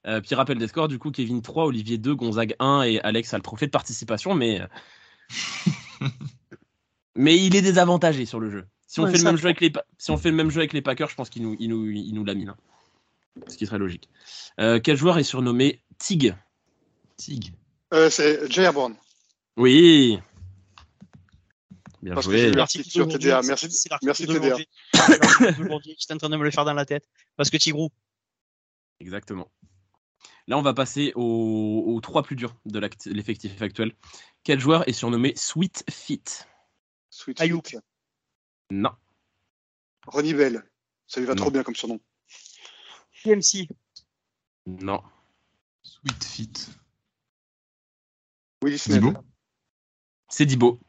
[0.05, 3.33] Euh, puis rappel des scores, du coup, Kevin 3, Olivier 2, Gonzague 1 et Alex
[3.33, 4.59] a le trophée de participation, mais.
[7.15, 8.65] mais il est désavantagé sur le jeu.
[8.87, 10.59] Si on, Ouais, fait, le même jeu avec les, si on fait le même jeu
[10.59, 12.55] avec les Packers, je pense qu'il nous, il nous, il nous l'a mis là.
[13.47, 14.07] Ce qui serait logique.
[14.59, 16.35] Euh, quel joueur est surnommé Tig?
[17.17, 17.53] Tig.
[17.93, 18.95] Euh, c'est Jay Airborne.
[19.57, 20.19] Oui
[22.03, 22.49] Bien Parce que joué.
[22.49, 23.41] eu L'article sur TDA.
[23.43, 24.57] Merci- merci TDA.
[24.57, 27.07] J'étais en train de me le faire dans la tête.
[27.37, 27.89] Parce que Tigrou.
[28.99, 29.49] Exactement.
[30.47, 33.95] Là, on va passer aux, aux trois plus durs de l'effectif actuel.
[34.43, 36.23] Quel joueur est surnommé Sweet Fit?
[37.09, 37.67] Sweet Ayuk.
[37.69, 37.79] Feet.
[38.71, 38.91] Non.
[40.07, 40.63] Ronnie Bell.
[41.07, 41.43] Ça lui va Non.
[41.43, 41.99] trop bien comme surnom.
[43.23, 43.69] PMC.
[44.65, 45.01] Non.
[45.83, 46.53] Sweet Fit.
[48.77, 48.99] Snell.
[48.99, 49.13] Thibaut?
[50.29, 50.79] C'est Dibo.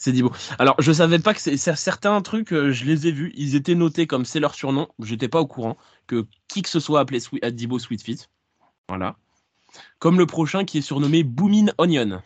[0.00, 0.30] C'est Dibo.
[0.60, 3.74] Alors, je savais pas que c'est certains trucs, euh, je les ai vus, ils étaient
[3.74, 4.88] notés comme c'est leur surnom.
[5.00, 5.76] J'étais pas au courant
[6.06, 8.28] que qui que ce soit appelé Sweet, à Dibo Sweetfeet.
[8.88, 9.16] Voilà.
[9.98, 12.22] Comme le prochain qui est surnommé Boomin Onion.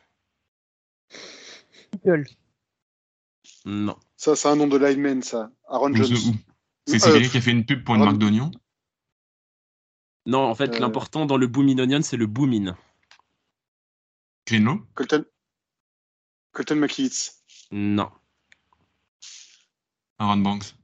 [3.65, 3.97] Non.
[4.17, 5.51] Ça, c'est un nom de lineman, ça.
[5.69, 6.07] Aaron Jones.
[6.87, 8.51] C'est c'est Euh, quelqu'un qui a fait une pub pour une Ron- marque d'oignons
[10.27, 10.79] Non, en fait, Euh.
[10.79, 12.77] l'important dans le Boomin Onion, c'est le Boomin.
[14.47, 15.25] Greenlow Colton.
[16.53, 17.42] Colton McKeith.
[17.73, 18.11] Non.
[20.19, 20.75] Aaron Banks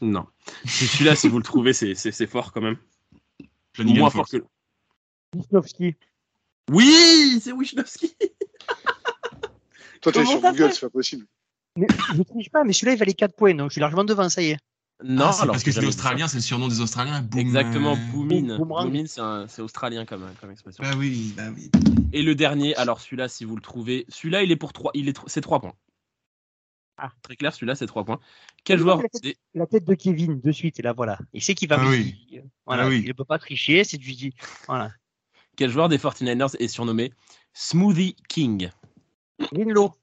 [0.00, 0.26] Non.
[0.64, 2.78] Celui-là, si vous le trouvez, c'est- fort quand même.
[3.78, 4.38] Moins fort que.
[5.34, 5.96] Wisnowski.
[6.70, 8.16] Oui, c'est Wisnowski.
[10.00, 11.26] Toi, t'es sur Google, c'est pas possible.
[11.76, 14.28] Mais je triche pas, mais celui-là, il valait 4 points, donc je suis largement devant,
[14.28, 14.58] ça y est.
[15.02, 17.22] Non, Ah, alors parce que c'est australien, c'est le surnom des Australiens.
[17.22, 18.58] Boom, Exactement, euh, Boomin.
[18.58, 19.04] Boomin,
[19.48, 20.82] c'est australien comme, comme expression.
[20.84, 21.70] Bah oui, bah oui.
[22.12, 25.08] Et le dernier, alors celui-là, si vous le trouvez, celui-là, il est pour 3, il
[25.08, 25.74] est, c'est 3 points.
[26.98, 27.12] Ah.
[27.22, 28.20] Très clair, celui-là, c'est 3 points.
[28.64, 31.18] Quel joueur la tête- c'est- La tête de Kevin, de suite, et là, voilà.
[31.32, 31.76] Il sait qu'il va.
[31.80, 32.14] Ah me- oui.
[32.66, 33.00] Voilà, Ah oui.
[33.02, 34.34] il ne peut pas tricher, c'est du dit.
[34.66, 34.92] Voilà.
[35.56, 37.12] quel joueur des 49ers est surnommé
[37.54, 38.70] Smoothie King?
[39.52, 39.94] Greenlow.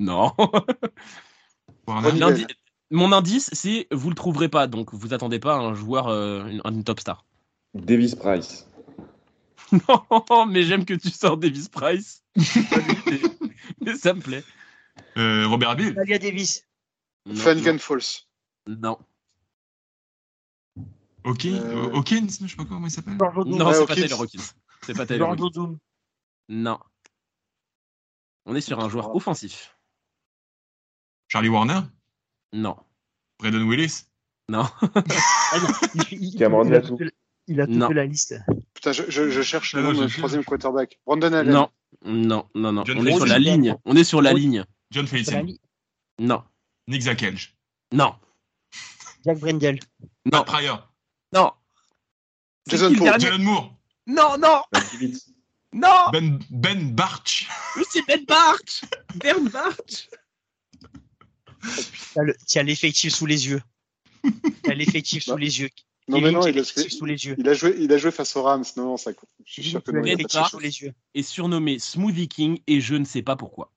[0.00, 0.32] Non.
[2.90, 6.46] Mon indice, c'est vous le trouverez pas, donc vous attendez pas à un joueur, euh,
[6.46, 7.24] une, une top star.
[7.74, 8.66] Davis Price.
[9.72, 12.24] Non, mais j'aime que tu sors Davis Price.
[13.82, 14.42] mais ça me plaît.
[15.18, 15.94] Euh, Robert Bill.
[15.94, 16.66] Talia Davis.
[17.26, 18.24] Non, Flanagan Falls.
[18.66, 18.98] Non,
[21.24, 23.18] Ok, Euh, Hawkins, je sais pas comment il s'appelle.
[23.18, 23.94] Non, Ouais, c'est pas.
[23.94, 24.42] Taylor Hawkins.
[24.86, 25.76] C'est pas Taylor Hawkins.
[26.48, 26.78] Non.
[28.46, 29.76] On est sur un joueur offensif.
[31.26, 31.80] Charlie Warner
[32.52, 32.76] Non.
[33.38, 34.04] Braden Willis?
[34.48, 34.66] Non.
[35.50, 35.68] Ah non,
[36.10, 37.00] il, il- Cameron il a toute,
[37.46, 37.88] il a toute Non.
[37.90, 38.38] la liste.
[38.74, 41.00] Putain, je, je, je cherche le nom troisième quarterback.
[41.06, 41.52] Brandon Allen.
[41.52, 41.70] Non.
[42.04, 42.84] Non, non, non.
[42.84, 43.76] John On est sur la ligne.
[43.86, 44.64] On est sur la ligne.
[44.90, 45.60] John li-
[46.18, 46.44] Non.
[46.86, 47.54] Nick Zakelj
[47.92, 48.14] Non.
[49.24, 49.78] Jack Brendel.
[50.26, 50.38] Non.
[50.38, 50.92] Matt Pryor
[51.32, 51.52] Non.
[52.68, 53.74] Jason dernier Jalen Moore
[54.06, 55.16] Non, non, David.
[55.72, 56.10] non.
[56.12, 58.82] Ben, ben Barch Mais c'est Ben Barch.
[59.16, 60.08] Ben Barch.
[62.48, 63.62] Tu as l'effectif sous les yeux.
[64.64, 65.70] Tu as l'effectif sous les yeux.
[66.08, 67.36] Non, mais non, il a, l'effectif sous les yeux.
[67.38, 68.64] il a joué, il a joué face aux Rams.
[68.76, 69.10] Non, non, ça.
[69.44, 69.92] Je suis sûr que
[70.48, 70.94] sous les yeux.
[71.14, 73.72] Est surnommé Smoothie King et je ne sais pas pourquoi.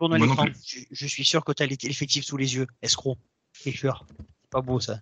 [0.00, 2.66] Je, je suis sûr que tu as l'effectif sous les yeux.
[2.82, 3.18] Escroc.
[3.52, 4.06] Tricheur.
[4.08, 5.00] C'est Pas beau ça.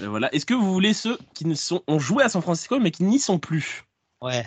[0.00, 0.34] Euh, voilà.
[0.34, 3.04] Est-ce que vous voulez ceux qui ne sont ont joué à San Francisco mais qui
[3.04, 3.84] n'y sont plus?
[4.20, 4.44] Ouais.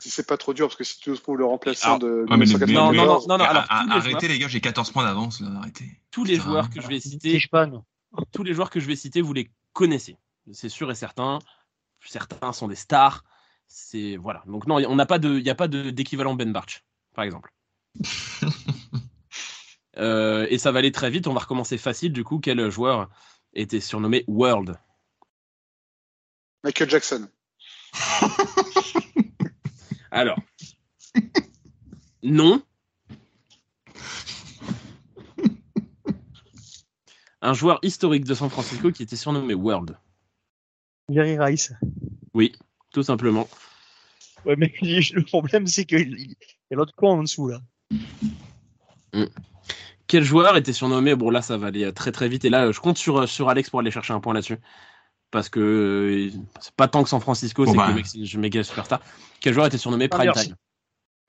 [0.00, 2.36] Si c'est pas trop dur, parce que si tu trouves le remplaçant Alors, de Ouais,
[2.36, 3.44] mais 1994, Non, non, non, non, non.
[3.44, 6.00] Alors, tous les arrêtez joueurs- les gars, j'ai 14 points d'avance, arrêtez.
[6.10, 6.44] tous les Putain.
[6.44, 7.84] joueurs que je vais citer, pas, non.
[8.32, 10.16] tous les joueurs que je vais citer, vous les connaissez.
[10.52, 11.38] C'est sûr et certain.
[12.04, 13.24] Certains sont des stars.
[13.66, 14.42] C'est voilà.
[14.46, 16.84] Donc non, on n'a pas de, il n'y a pas de- d'équivalent Ben Barch,
[17.14, 17.52] par exemple.
[19.96, 21.28] Euh, et ça va aller très vite.
[21.28, 22.12] On va recommencer facile.
[22.12, 23.08] Du coup, quel joueur
[23.52, 24.76] était surnommé World?
[26.64, 27.28] Michael Jackson.
[30.14, 30.38] Alors,
[32.22, 32.62] non.
[37.42, 39.98] Un joueur historique de San Francisco qui était surnommé World.
[41.08, 41.72] Jerry Rice.
[42.32, 42.52] Oui,
[42.92, 43.48] tout simplement.
[44.46, 46.36] Ouais, mais le problème, c'est qu'il il
[46.70, 47.60] y a l'autre con en dessous, là.
[50.06, 51.16] Quel joueur était surnommé?
[51.16, 53.70] Bon là ça va aller très très vite et là je compte sur, sur Alex
[53.70, 54.58] pour aller chercher un point là-dessus
[55.34, 56.30] parce que euh,
[56.60, 57.86] c'est pas tant que San Francisco Bon, c'est bah.
[57.86, 59.00] que le mec c'est une méga superstar.
[59.40, 60.32] Quel joueur était surnommé Prime.
[60.32, 60.54] Time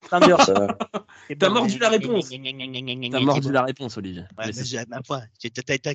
[0.08, 0.45] Sanders.
[1.39, 2.30] T'as mordu la réponse.
[2.30, 4.22] T'as mordu la réponse Olivier.
[4.22, 5.24] Ouais, Mais mais c'est- j'ai- ma foi,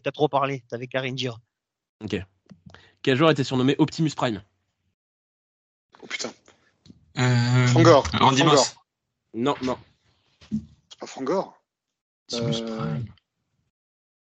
[0.00, 1.38] t'as- trop parlé, t'avais qu'à dire.
[3.02, 4.42] Quel joueur était surnommé Optimus Prime?
[6.02, 6.32] Oh putain.
[7.18, 8.04] Euh, Frangor.
[8.18, 8.54] Randy Frangor.
[8.56, 8.76] Moss.
[9.34, 9.78] Non non.
[10.50, 11.62] C'est pas Frangor.
[12.32, 13.04] Optimus Euh, Prime.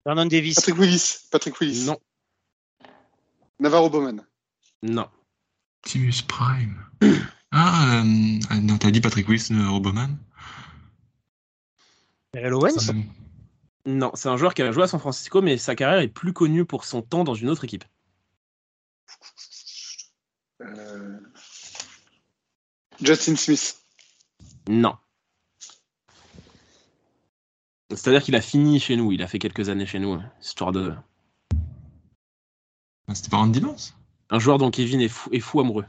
[0.05, 0.55] Vernon Davis.
[0.55, 1.15] Patrick Willis.
[1.31, 1.85] Patrick Willis.
[1.87, 1.97] Non
[3.63, 4.25] Navarro Bowman.
[4.81, 5.07] non.
[5.83, 6.85] Optimus Prime.
[7.55, 10.17] Ah, euh, non, t'as dit Patrick Willis, euh, Roboman
[12.35, 12.89] Owens.
[12.89, 12.93] Euh,
[13.85, 16.33] Non, c'est un joueur qui a joué à San Francisco mais sa carrière est plus
[16.33, 17.83] connue pour son temps dans une autre équipe.
[20.61, 21.19] Euh,
[22.99, 23.77] Justin Smith.
[24.67, 24.97] Non.
[27.91, 30.95] C'est-à-dire qu'il a fini chez nous, il a fait quelques années chez nous, histoire de
[33.13, 33.93] C'était pas Randy Moss
[34.29, 35.85] un joueur dont Kevin est fou, est fou amoureux.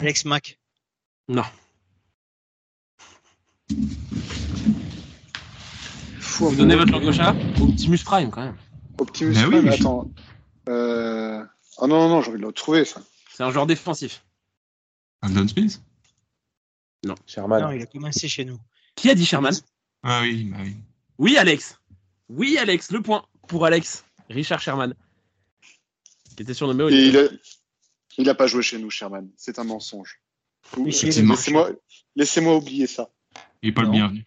[0.00, 0.58] Alex Mack.
[1.28, 1.44] Non.
[6.18, 7.34] Fou Vous donnez votre langue au chat?
[7.60, 8.56] Optimus Prime quand même.
[8.98, 10.10] Optimus Bah oui, Prime, mais je- attends.
[10.68, 11.44] Euh...
[11.78, 13.00] Ah non, non, non, j'ai envie de le retrouver, ça.
[13.32, 14.24] C'est un joueur défensif.
[15.20, 15.80] Aldon Smith?
[17.26, 17.62] Sherman.
[17.62, 18.58] Non, il a commencé chez nous.
[18.96, 19.54] Qui a dit Sherman?
[20.02, 20.76] Ah oui, bah oui.
[21.18, 21.78] Oui, Alex.
[22.28, 22.90] Oui, Alex.
[22.90, 24.04] Le point pour Alex.
[24.30, 24.94] Richard Sherman.
[26.36, 27.08] Qui était surnommé Et Olivier.
[27.08, 27.28] il a...
[28.18, 29.28] il a pas joué chez nous, Sherman.
[29.36, 30.20] C'est un mensonge.
[32.16, 33.10] Laissez-moi oublier ça.
[33.62, 33.88] Il est pas Non.
[33.88, 34.26] le bienvenu.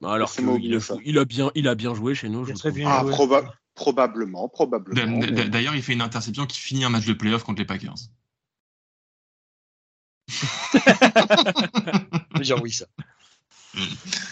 [0.00, 0.42] Bah, Alors a,
[1.04, 2.44] il a bien, il a bien joué chez nous.
[2.44, 3.12] Je très bien Ah, joué.
[3.12, 5.18] proba- probablement, probablement.
[5.18, 7.94] Mais- D'ailleurs, il fait une interception qui finit un match de playoff contre les Packers.
[10.28, 10.78] Je
[12.38, 12.86] veux dire oui, ça.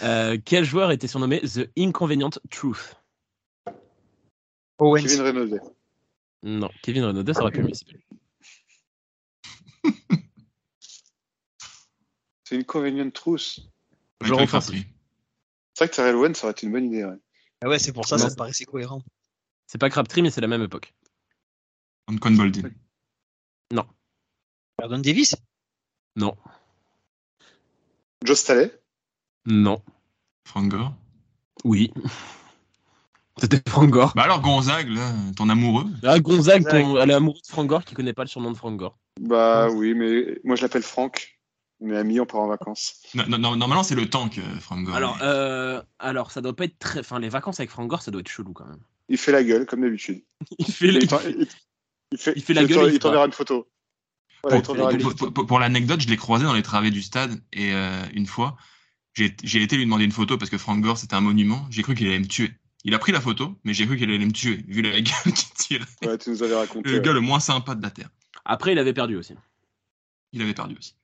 [0.03, 2.95] Euh, quel joueur était surnommé The Inconvenient Truth?
[4.77, 5.01] Owens.
[5.01, 5.59] Kevin Renaudet.
[6.43, 7.71] Non, Kevin Renaudot, ça aurait pu le
[12.43, 13.61] c'est une convenient trousse.
[14.21, 14.85] Michael offensif.
[15.73, 17.03] C'est vrai que Terrell Owens, ça aurait été une bonne idée.
[17.03, 17.17] Ouais.
[17.61, 18.23] Ah ouais, c'est pour ça, Non.
[18.23, 19.01] ça me paraissait cohérent.
[19.67, 20.93] C'est pas Crabtree, mais c'est la même époque.
[22.07, 22.69] Anquan Boldin.
[24.79, 25.35] Vernon Davis?
[26.15, 26.35] Non,
[28.25, 28.71] Joe Staley?
[29.45, 29.81] non,
[30.45, 30.93] Frank Gore?
[31.63, 31.91] oui.
[33.43, 34.13] C'était Frank Gore.
[34.15, 35.85] Bah alors, Gonzague, là, ton amoureux.
[36.03, 38.57] Ah, Gonzague, ton- elle est amoureuse de Frank Gore qui connaît pas le surnom de
[38.57, 38.97] Frank Gore.
[39.19, 41.29] Bah oui, mais moi je l'appelle Franck.
[41.85, 43.01] Est amis, on part en vacances.
[43.13, 44.95] Non, non, non, normalement, c'est le tank, Frank Gore.
[44.95, 47.01] Alors, euh, alors, ça doit pas être très.
[47.01, 48.79] Enfin, les vacances avec Frank Gore, ça doit être chelou quand même.
[49.09, 50.23] Il fait la gueule, comme d'habitude.
[50.59, 51.01] Il fait les.
[51.01, 51.09] Il,
[51.41, 51.47] il-
[52.13, 53.67] il fait, Il fait la gueule, il t'enverra une photo.
[54.43, 58.55] Voilà, pour, l'anecdote, je l'ai croisé dans les travées du stade et euh, une fois,
[59.13, 61.65] j'ai j'ai été lui demander une photo parce que Frank Gore c'était un monument.
[61.69, 62.51] J'ai cru qu'il allait me tuer.
[62.85, 65.33] Il a pris la photo, mais j'ai cru qu'il allait me tuer vu la gueule
[65.33, 65.85] qu'il tire.
[66.03, 66.89] Ouais, tu nous avais raconté.
[66.89, 67.01] Le ouais.
[67.01, 68.09] gars le moins sympa de la terre.
[68.45, 69.35] Après, il avait perdu aussi.
[70.33, 70.95] Il avait perdu aussi.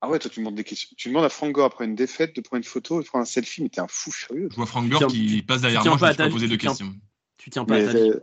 [0.00, 0.88] Ah ouais, toi, tu demandes des questions.
[0.96, 3.22] Tu demandes à Frank Gore après une défaite de prendre une photo et de prendre
[3.22, 4.48] un selfie, mais t'es un fou furieux.
[4.50, 6.56] Je vois Frank Gore tiens- qui passe derrière tiens moi, je ta pas poser tiens-
[6.56, 6.94] questions.
[7.38, 8.10] Tu tiens pas Mais, à ta vie.
[8.10, 8.20] euh,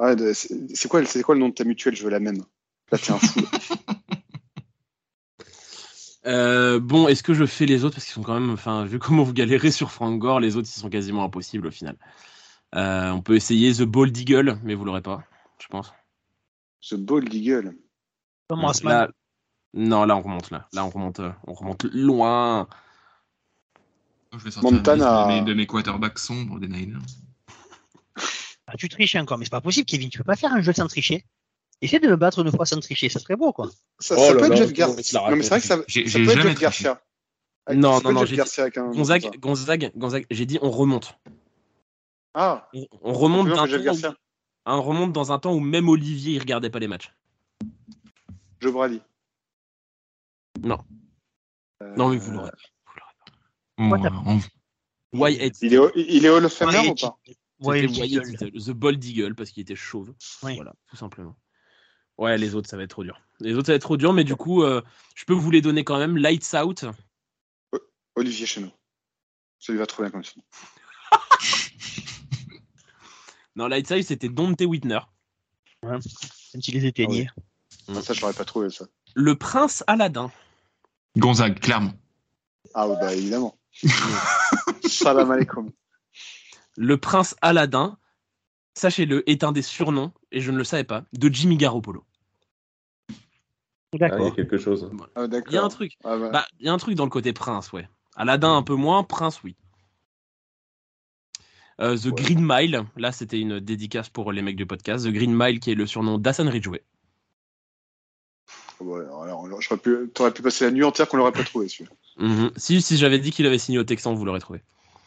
[0.00, 1.94] ouais, de- c'est c'est quoi, c'est quoi le nom de ta mutuelle?
[1.96, 2.42] Je veux la même.
[2.90, 3.40] Là, t'es un fou.
[6.26, 7.94] Euh, bon, est-ce que je fais les autres?
[7.96, 10.68] Parce qu'ils sont quand même, enfin, vu comment vous galérez sur Frank Gore, les autres
[10.74, 11.96] ils sont quasiment impossibles au final.
[12.74, 15.24] Euh, on peut essayer The Bald Eagle, mais vous l'aurez pas,
[15.58, 15.92] je pense.
[16.80, 17.74] Ce Bald Eagle.
[18.48, 19.08] Thomas Là-
[19.74, 19.88] Mann.
[19.88, 22.68] non, là on remonte là, là on remonte, euh, on remonte loin.
[24.32, 25.24] Je vais sortir Montana.
[25.24, 26.98] de mes, de mes quarterbacks sombres des Niners.
[28.66, 30.08] Ah, tu triches encore, mais c'est pas possible, Kevin.
[30.10, 31.24] Tu peux pas faire un jeu sans tricher.
[31.82, 33.70] Essaie de me battre une fois sans tricher, ça serait beau, quoi.
[34.00, 35.20] Ça, Oh ça là peut être Jeff Garcia.
[35.30, 36.60] Non, mais c'est vrai que ça, ça peut être Jeff triché.
[36.60, 37.02] Garcia.
[37.66, 38.90] Avec- Non, non, être non, Jeff j'ai- Garcia avec un.
[38.90, 41.18] Gonzague, Gonzague, Gonzague, j'ai dit on remonte.
[42.34, 44.14] Ah, On, on remonte d'un temps où- hein,
[44.66, 47.12] on remonte dans un temps où même Olivier il regardait pas les matchs.
[48.60, 49.00] Joe Brady.
[50.62, 50.78] Non.
[51.82, 52.50] Euh, Non mais vous l'aurez.
[53.78, 54.40] T'as- on-
[55.12, 57.18] Wyatt, Il est, au- il est Hall of Famer ou pas?
[57.60, 60.14] Ouais, C'était The Bald Eagle parce qu'il était chauve.
[60.42, 60.54] Oui.
[60.56, 61.34] Voilà, tout simplement.
[62.20, 63.18] Ouais, les autres, ça va être trop dur.
[63.40, 64.82] Les autres, ça va être trop dur, mais du coup, euh,
[65.14, 66.18] je peux vous les donner quand même.
[66.18, 66.84] Lights Out.
[68.14, 68.70] Olivier Chenot.
[69.58, 70.32] Ça lui va trop bien comme ça.
[73.56, 75.00] Non, Lights Out, c'était Dante Whitner.
[75.82, 75.98] Quand
[76.68, 77.26] il les éteignait.
[77.88, 78.86] Ah, ça, j'aurais pas trouvé ça.
[79.14, 80.30] Le Prince Aladdin.
[81.16, 81.94] Gonzague, clairement.
[82.74, 83.58] Ah, ouais, bah évidemment.
[84.86, 85.72] Salam alaikum.
[86.76, 87.98] Le Prince Aladdin,
[88.74, 92.04] sachez-le, est un des surnoms, et je ne le savais pas, de Jimmy Garoppolo.
[93.92, 94.88] Ah, il y a quelque chose.
[95.16, 95.98] Ah, Il y a un truc.
[96.04, 96.30] Ah, bah.
[96.30, 97.88] Bah, il y a un truc dans le côté prince, ouais.
[98.14, 99.56] Aladdin un peu moins, prince oui.
[101.80, 102.12] Euh, The Ouais.
[102.12, 105.06] Green Mile, là c'était une dédicace pour les mecs du podcast.
[105.06, 106.82] The Green Mile qui est le surnom d'Hassan Ridgeway.
[108.80, 109.46] Ouais, alors,
[109.82, 111.90] pu, t'aurais pu passer la nuit entière qu'on l'aurait pas trouvé, celui-là.
[112.18, 112.52] Mhm.
[112.56, 114.62] Si, si j'avais dit qu'il avait signé au Texan, vous l'aurez trouvé.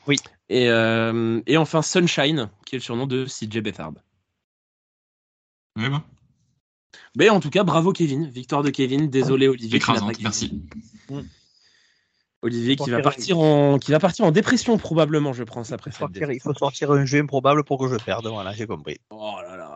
[0.08, 0.18] Oui.
[0.50, 3.94] Et, euh, et enfin Sunshine, qui est le surnom de CJ Beathard.
[5.78, 6.04] Ouais, bah.
[7.16, 9.10] Mais en tout cas, bravo Kevin, victoire de Kevin.
[9.10, 9.78] Désolé Olivier.
[9.78, 10.62] Écrasante, merci.
[12.42, 15.92] Olivier qui va Sortir- partir en, qui va partir en dépression probablement, je pense après
[15.92, 16.30] défaite.
[16.34, 18.28] il faut sortir un jeu improbable pour que je perde.
[18.28, 18.98] Voilà, j'ai compris.
[19.12, 19.73] Oh là là.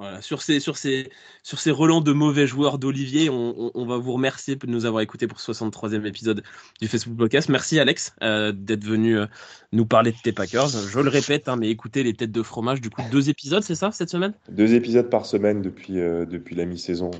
[0.00, 1.10] Voilà, sur ces, sur ces,
[1.42, 4.86] sur ces relents de mauvais joueurs d'Olivier, on, on- on va vous remercier de nous
[4.86, 6.42] avoir écoutés pour ce 63e épisode
[6.80, 7.50] du Facebook Podcast.
[7.50, 9.26] Merci Alex euh, d'être venu euh,
[9.72, 10.68] nous parler de tes Packers.
[10.70, 13.74] Je le répète, hein, mais écoutez les têtes de fromage, du coup deux épisodes, c'est
[13.74, 14.32] ça, cette semaine?
[14.50, 17.10] Deux épisodes par semaine depuis, euh, depuis la mi-saison.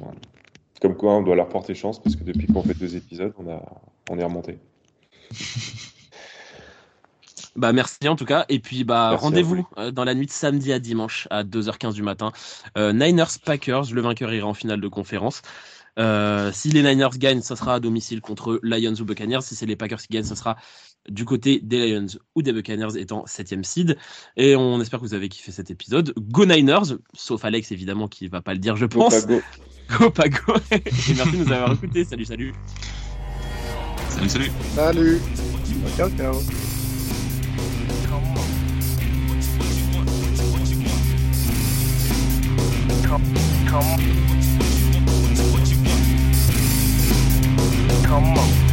[0.81, 3.47] Comme quoi, on doit leur porter chance parce que depuis qu'on fait deux épisodes, on,
[3.51, 3.63] a,
[4.09, 4.57] on est remonté.
[7.57, 8.45] Bah merci en tout cas.
[8.49, 12.03] Et puis bah rendez-vous euh, dans la nuit de samedi à dimanche à 2h15 du
[12.03, 12.33] matin.
[12.79, 15.43] Euh, Niners Packers, le vainqueur ira en finale de conférence.
[15.99, 19.43] Euh, si les Niners gagnent, ça sera à domicile contre Lions ou Buccaneers.
[19.43, 20.57] Si c'est les Packers qui gagnent, ça sera
[21.09, 23.99] du côté des Lions ou des Buccaneers étant septième seed.
[24.37, 26.15] Et on espère que vous avez kiffé cet épisode.
[26.17, 29.21] Go Niners, sauf Alex évidemment qui va pas le dire, je Go, pense.
[29.21, 29.41] pas go.
[29.99, 30.39] Go Pago.
[30.71, 30.83] Et
[31.17, 32.05] merci de nous avoir écoutés.
[32.05, 32.55] Salut, salut.
[34.09, 34.51] Salut, salut.
[34.77, 35.21] Salut
[35.97, 36.80] Ciao, ciao.
[43.11, 43.19] Come
[48.39, 48.70] on.